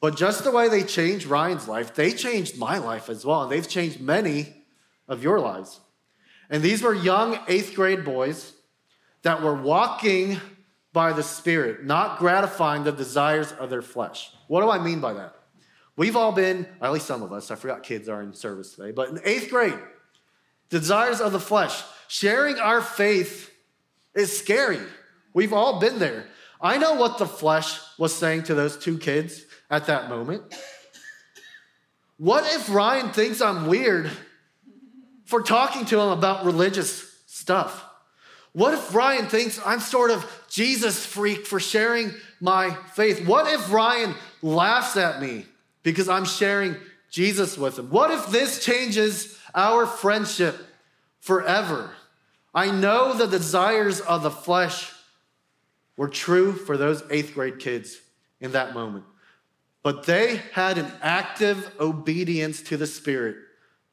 but 0.00 0.16
just 0.16 0.44
the 0.44 0.50
way 0.50 0.68
they 0.68 0.84
changed 0.84 1.26
Ryan's 1.26 1.66
life, 1.66 1.94
they 1.94 2.12
changed 2.12 2.56
my 2.56 2.78
life 2.78 3.08
as 3.08 3.24
well. 3.24 3.42
And 3.42 3.50
they've 3.50 3.68
changed 3.68 4.00
many 4.00 4.54
of 5.08 5.22
your 5.22 5.40
lives. 5.40 5.80
And 6.50 6.62
these 6.62 6.82
were 6.82 6.94
young 6.94 7.38
eighth 7.48 7.74
grade 7.74 8.04
boys 8.04 8.52
that 9.22 9.42
were 9.42 9.54
walking 9.54 10.40
by 10.92 11.12
the 11.12 11.22
Spirit, 11.22 11.84
not 11.84 12.18
gratifying 12.18 12.84
the 12.84 12.92
desires 12.92 13.52
of 13.52 13.70
their 13.70 13.82
flesh. 13.82 14.30
What 14.46 14.62
do 14.62 14.70
I 14.70 14.78
mean 14.78 15.00
by 15.00 15.14
that? 15.14 15.34
We've 15.96 16.16
all 16.16 16.32
been, 16.32 16.66
at 16.80 16.92
least 16.92 17.06
some 17.06 17.22
of 17.22 17.32
us, 17.32 17.50
I 17.50 17.56
forgot 17.56 17.82
kids 17.82 18.08
are 18.08 18.22
in 18.22 18.32
service 18.32 18.74
today, 18.74 18.92
but 18.92 19.08
in 19.08 19.20
eighth 19.24 19.50
grade, 19.50 19.78
desires 20.70 21.20
of 21.20 21.32
the 21.32 21.40
flesh, 21.40 21.82
sharing 22.06 22.58
our 22.58 22.80
faith 22.80 23.52
is 24.14 24.36
scary. 24.36 24.80
We've 25.34 25.52
all 25.52 25.80
been 25.80 25.98
there. 25.98 26.26
I 26.60 26.78
know 26.78 26.94
what 26.94 27.18
the 27.18 27.26
flesh 27.26 27.80
was 27.98 28.14
saying 28.14 28.44
to 28.44 28.54
those 28.54 28.76
two 28.76 28.96
kids 28.96 29.44
at 29.70 29.86
that 29.86 30.08
moment. 30.08 30.42
What 32.16 32.44
if 32.54 32.68
Ryan 32.68 33.10
thinks 33.10 33.40
I'm 33.40 33.66
weird 33.66 34.10
for 35.24 35.42
talking 35.42 35.84
to 35.86 36.00
him 36.00 36.08
about 36.08 36.44
religious 36.44 37.14
stuff? 37.26 37.84
What 38.52 38.74
if 38.74 38.94
Ryan 38.94 39.26
thinks 39.26 39.60
I'm 39.64 39.80
sort 39.80 40.10
of 40.10 40.26
Jesus 40.48 41.04
freak 41.04 41.46
for 41.46 41.60
sharing 41.60 42.12
my 42.40 42.76
faith? 42.94 43.26
What 43.26 43.52
if 43.52 43.70
Ryan 43.70 44.14
laughs 44.42 44.96
at 44.96 45.20
me 45.20 45.46
because 45.82 46.08
I'm 46.08 46.24
sharing 46.24 46.76
Jesus 47.10 47.56
with 47.56 47.78
him? 47.78 47.90
What 47.90 48.10
if 48.10 48.26
this 48.28 48.64
changes 48.64 49.38
our 49.54 49.86
friendship 49.86 50.56
forever? 51.20 51.90
I 52.54 52.70
know 52.70 53.14
the 53.14 53.26
desires 53.26 54.00
of 54.00 54.22
the 54.22 54.30
flesh 54.30 54.92
were 55.96 56.08
true 56.08 56.52
for 56.52 56.76
those 56.76 57.02
eighth 57.10 57.34
grade 57.34 57.58
kids 57.58 58.00
in 58.40 58.52
that 58.52 58.72
moment, 58.72 59.04
but 59.88 60.04
they 60.04 60.42
had 60.52 60.76
an 60.76 60.92
active 61.00 61.74
obedience 61.80 62.60
to 62.60 62.76
the 62.76 62.86
Spirit 62.86 63.36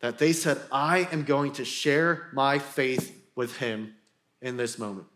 that 0.01 0.17
they 0.17 0.33
said, 0.33 0.59
I 0.69 1.07
am 1.13 1.23
going 1.23 1.53
to 1.53 1.63
share 1.63 2.27
my 2.33 2.59
faith 2.59 3.17
with 3.33 3.55
him 3.55 3.95
in 4.41 4.57
this 4.57 4.77
moment. 4.77 5.07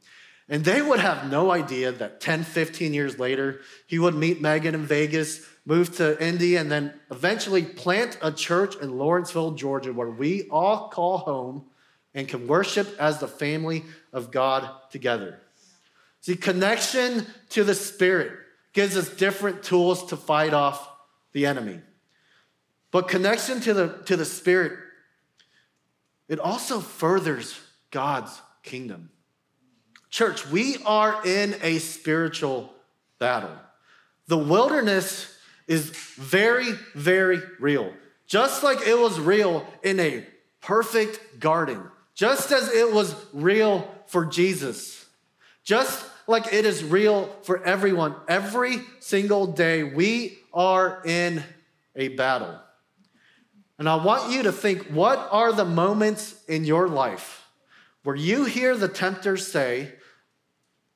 And 0.47 0.63
they 0.63 0.81
would 0.81 1.01
have 1.01 1.29
no 1.29 1.51
idea 1.51 1.91
that 1.91 2.21
10, 2.21 2.45
15 2.45 2.93
years 2.93 3.19
later, 3.19 3.59
he 3.87 3.99
would 3.99 4.15
meet 4.15 4.39
Megan 4.39 4.73
in 4.73 4.85
Vegas, 4.85 5.45
move 5.65 5.97
to 5.97 6.17
Indy, 6.25 6.55
and 6.55 6.71
then 6.71 6.93
eventually 7.11 7.65
plant 7.65 8.17
a 8.21 8.31
church 8.31 8.77
in 8.77 8.97
Lawrenceville, 8.97 9.55
Georgia, 9.55 9.91
where 9.91 10.09
we 10.09 10.47
all 10.49 10.87
call 10.87 11.17
home 11.17 11.65
and 12.13 12.25
can 12.25 12.47
worship 12.47 12.87
as 13.01 13.19
the 13.19 13.27
family 13.27 13.83
of 14.13 14.31
God 14.31 14.69
together. 14.91 15.41
See, 16.21 16.37
connection 16.37 17.27
to 17.49 17.65
the 17.65 17.75
Spirit 17.75 18.38
gives 18.73 18.95
us 18.95 19.09
different 19.09 19.63
tools 19.63 20.05
to 20.07 20.17
fight 20.17 20.53
off 20.53 20.89
the 21.33 21.45
enemy. 21.45 21.79
But 22.91 23.07
connection 23.07 23.61
to 23.61 23.73
the, 23.73 23.87
to 24.05 24.17
the 24.17 24.25
Spirit, 24.25 24.77
it 26.27 26.39
also 26.39 26.79
furthers 26.79 27.59
God's 27.91 28.41
kingdom. 28.63 29.11
Church, 30.09 30.47
we 30.47 30.77
are 30.85 31.25
in 31.25 31.55
a 31.61 31.77
spiritual 31.79 32.73
battle. 33.19 33.55
The 34.27 34.37
wilderness 34.37 35.37
is 35.67 35.89
very, 35.89 36.71
very 36.95 37.41
real. 37.59 37.93
Just 38.25 38.63
like 38.63 38.87
it 38.87 38.97
was 38.97 39.19
real 39.19 39.65
in 39.83 39.99
a 39.99 40.25
perfect 40.61 41.39
garden, 41.39 41.81
just 42.15 42.51
as 42.51 42.71
it 42.71 42.91
was 42.91 43.15
real 43.33 43.89
for 44.07 44.25
Jesus, 44.25 45.05
just 45.63 46.05
like 46.29 46.53
it 46.53 46.63
is 46.65 46.83
real 46.83 47.25
for 47.41 47.63
everyone. 47.65 48.15
Every 48.27 48.81
single 48.99 49.47
day, 49.47 49.83
we 49.83 50.37
are 50.53 51.01
in 51.03 51.43
a 51.95 52.09
battle. 52.09 52.55
And 53.79 53.89
I 53.89 53.95
want 53.95 54.31
you 54.31 54.43
to 54.43 54.51
think 54.51 54.83
what 54.87 55.27
are 55.31 55.51
the 55.51 55.65
moments 55.65 56.35
in 56.47 56.65
your 56.65 56.87
life 56.87 57.47
where 58.03 58.15
you 58.15 58.45
hear 58.45 58.77
the 58.77 58.87
tempter 58.87 59.37
say, 59.37 59.91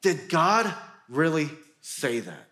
did 0.01 0.29
God 0.29 0.71
really 1.09 1.49
say 1.81 2.19
that? 2.19 2.49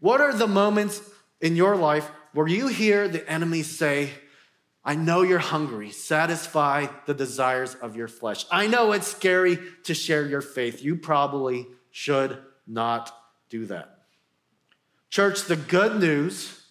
What 0.00 0.20
are 0.20 0.34
the 0.34 0.46
moments 0.46 1.00
in 1.40 1.56
your 1.56 1.74
life 1.74 2.10
where 2.34 2.46
you 2.46 2.66
hear 2.66 3.08
the 3.08 3.28
enemy 3.30 3.62
say, 3.62 4.10
I 4.86 4.94
know 4.94 5.22
you're 5.22 5.40
hungry. 5.40 5.90
Satisfy 5.90 6.86
the 7.06 7.12
desires 7.12 7.74
of 7.74 7.96
your 7.96 8.06
flesh. 8.06 8.46
I 8.52 8.68
know 8.68 8.92
it's 8.92 9.08
scary 9.08 9.58
to 9.82 9.94
share 9.94 10.24
your 10.24 10.40
faith. 10.40 10.80
You 10.80 10.94
probably 10.94 11.66
should 11.90 12.38
not 12.68 13.10
do 13.50 13.66
that. 13.66 13.98
Church, 15.10 15.42
the 15.42 15.56
good 15.56 16.00
news, 16.00 16.66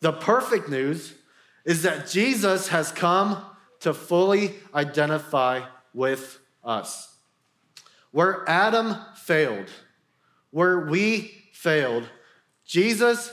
the 0.00 0.12
perfect 0.12 0.68
news, 0.68 1.14
is 1.64 1.82
that 1.82 2.08
Jesus 2.08 2.68
has 2.68 2.92
come 2.92 3.44
to 3.80 3.92
fully 3.92 4.54
identify 4.72 5.62
with 5.92 6.38
us. 6.62 7.12
Where 8.12 8.48
Adam 8.48 8.94
failed, 9.16 9.68
where 10.52 10.78
we 10.86 11.34
failed, 11.52 12.04
Jesus 12.64 13.32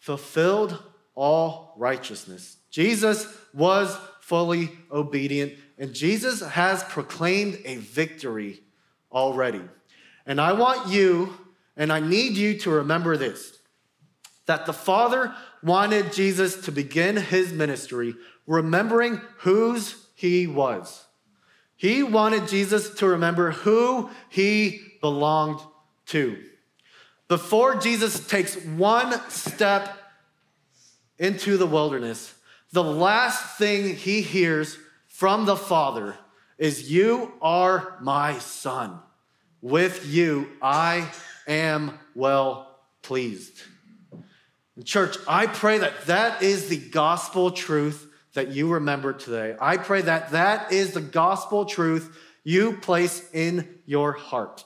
fulfilled 0.00 0.82
all 1.14 1.74
righteousness. 1.78 2.56
Jesus 2.70 3.26
was 3.54 3.96
fully 4.20 4.70
obedient, 4.90 5.52
and 5.78 5.94
Jesus 5.94 6.40
has 6.40 6.82
proclaimed 6.84 7.58
a 7.64 7.76
victory 7.76 8.62
already. 9.12 9.62
And 10.26 10.40
I 10.40 10.52
want 10.52 10.88
you, 10.88 11.34
and 11.76 11.92
I 11.92 12.00
need 12.00 12.36
you 12.36 12.58
to 12.60 12.70
remember 12.70 13.16
this 13.16 13.58
that 14.46 14.66
the 14.66 14.72
Father 14.74 15.34
wanted 15.62 16.12
Jesus 16.12 16.66
to 16.66 16.72
begin 16.72 17.16
his 17.16 17.50
ministry 17.50 18.14
remembering 18.46 19.20
whose 19.38 20.06
he 20.14 20.46
was. 20.46 21.06
He 21.76 22.02
wanted 22.02 22.48
Jesus 22.48 22.94
to 22.96 23.06
remember 23.06 23.52
who 23.52 24.10
he 24.28 24.82
belonged 25.00 25.60
to. 26.06 26.42
Before 27.28 27.76
Jesus 27.76 28.26
takes 28.26 28.54
one 28.54 29.18
step 29.30 29.96
into 31.18 31.56
the 31.56 31.66
wilderness, 31.66 32.34
the 32.74 32.82
last 32.82 33.56
thing 33.56 33.94
he 33.94 34.20
hears 34.20 34.76
from 35.06 35.46
the 35.46 35.56
Father 35.56 36.16
is, 36.58 36.90
You 36.90 37.32
are 37.40 37.96
my 38.02 38.38
son. 38.40 38.98
With 39.62 40.06
you 40.06 40.48
I 40.60 41.08
am 41.46 41.98
well 42.16 42.80
pleased. 43.02 43.62
Church, 44.84 45.16
I 45.28 45.46
pray 45.46 45.78
that 45.78 46.06
that 46.06 46.42
is 46.42 46.68
the 46.68 46.76
gospel 46.76 47.52
truth 47.52 48.10
that 48.32 48.48
you 48.48 48.72
remember 48.72 49.12
today. 49.12 49.56
I 49.60 49.76
pray 49.76 50.02
that 50.02 50.32
that 50.32 50.72
is 50.72 50.94
the 50.94 51.00
gospel 51.00 51.66
truth 51.66 52.18
you 52.42 52.72
place 52.78 53.30
in 53.32 53.78
your 53.86 54.12
heart. 54.12 54.64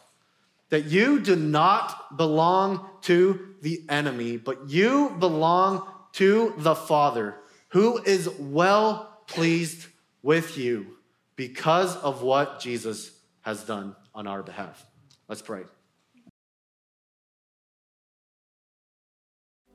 That 0.70 0.86
you 0.86 1.20
do 1.20 1.36
not 1.36 2.16
belong 2.16 2.88
to 3.02 3.54
the 3.60 3.82
enemy, 3.90 4.38
but 4.38 4.70
you 4.70 5.14
belong 5.18 5.86
to 6.12 6.54
the 6.56 6.74
Father, 6.74 7.34
who 7.68 7.98
is 7.98 8.28
well 8.38 9.22
pleased 9.26 9.86
with 10.22 10.56
you 10.56 10.96
because 11.36 11.96
of 11.96 12.22
what 12.22 12.60
Jesus 12.60 13.12
has 13.42 13.62
done 13.64 13.94
on 14.14 14.26
our 14.26 14.42
behalf. 14.42 14.84
Let's 15.28 15.42
pray. 15.42 15.62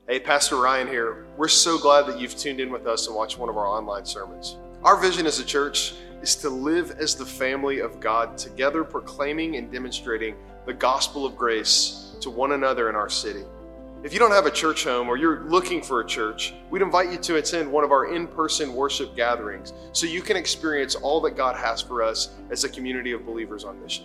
Hey, 0.06 0.20
Pastor 0.20 0.56
Ryan 0.56 0.86
here. 0.86 1.26
We're 1.38 1.48
so 1.48 1.78
glad 1.78 2.06
that 2.06 2.20
you've 2.20 2.36
tuned 2.36 2.60
in 2.60 2.70
with 2.70 2.86
us 2.86 3.06
and 3.06 3.16
watched 3.16 3.38
one 3.38 3.48
of 3.48 3.56
our 3.56 3.66
online 3.66 4.04
sermons. 4.04 4.58
Our 4.82 5.00
vision 5.00 5.24
as 5.24 5.38
a 5.38 5.44
church 5.44 5.94
is 6.20 6.36
to 6.36 6.50
live 6.50 6.90
as 6.98 7.14
the 7.14 7.24
family 7.24 7.80
of 7.80 8.00
God, 8.00 8.36
together 8.36 8.84
proclaiming 8.84 9.56
and 9.56 9.72
demonstrating 9.72 10.36
the 10.66 10.74
gospel 10.74 11.24
of 11.24 11.36
grace 11.36 12.16
to 12.20 12.28
one 12.28 12.52
another 12.52 12.90
in 12.90 12.96
our 12.96 13.08
city. 13.08 13.44
If 14.04 14.12
you 14.12 14.18
don't 14.18 14.32
have 14.32 14.44
a 14.44 14.50
church 14.50 14.84
home 14.84 15.08
or 15.08 15.16
you're 15.16 15.44
looking 15.44 15.80
for 15.80 16.02
a 16.02 16.06
church, 16.06 16.52
we'd 16.68 16.82
invite 16.82 17.10
you 17.10 17.16
to 17.16 17.36
attend 17.36 17.72
one 17.72 17.84
of 17.84 17.90
our 17.90 18.14
in 18.14 18.26
person 18.26 18.74
worship 18.74 19.16
gatherings 19.16 19.72
so 19.92 20.04
you 20.04 20.20
can 20.20 20.36
experience 20.36 20.94
all 20.94 21.22
that 21.22 21.38
God 21.38 21.56
has 21.56 21.80
for 21.80 22.02
us 22.02 22.28
as 22.50 22.64
a 22.64 22.68
community 22.68 23.12
of 23.12 23.24
believers 23.24 23.64
on 23.64 23.80
mission. 23.82 24.04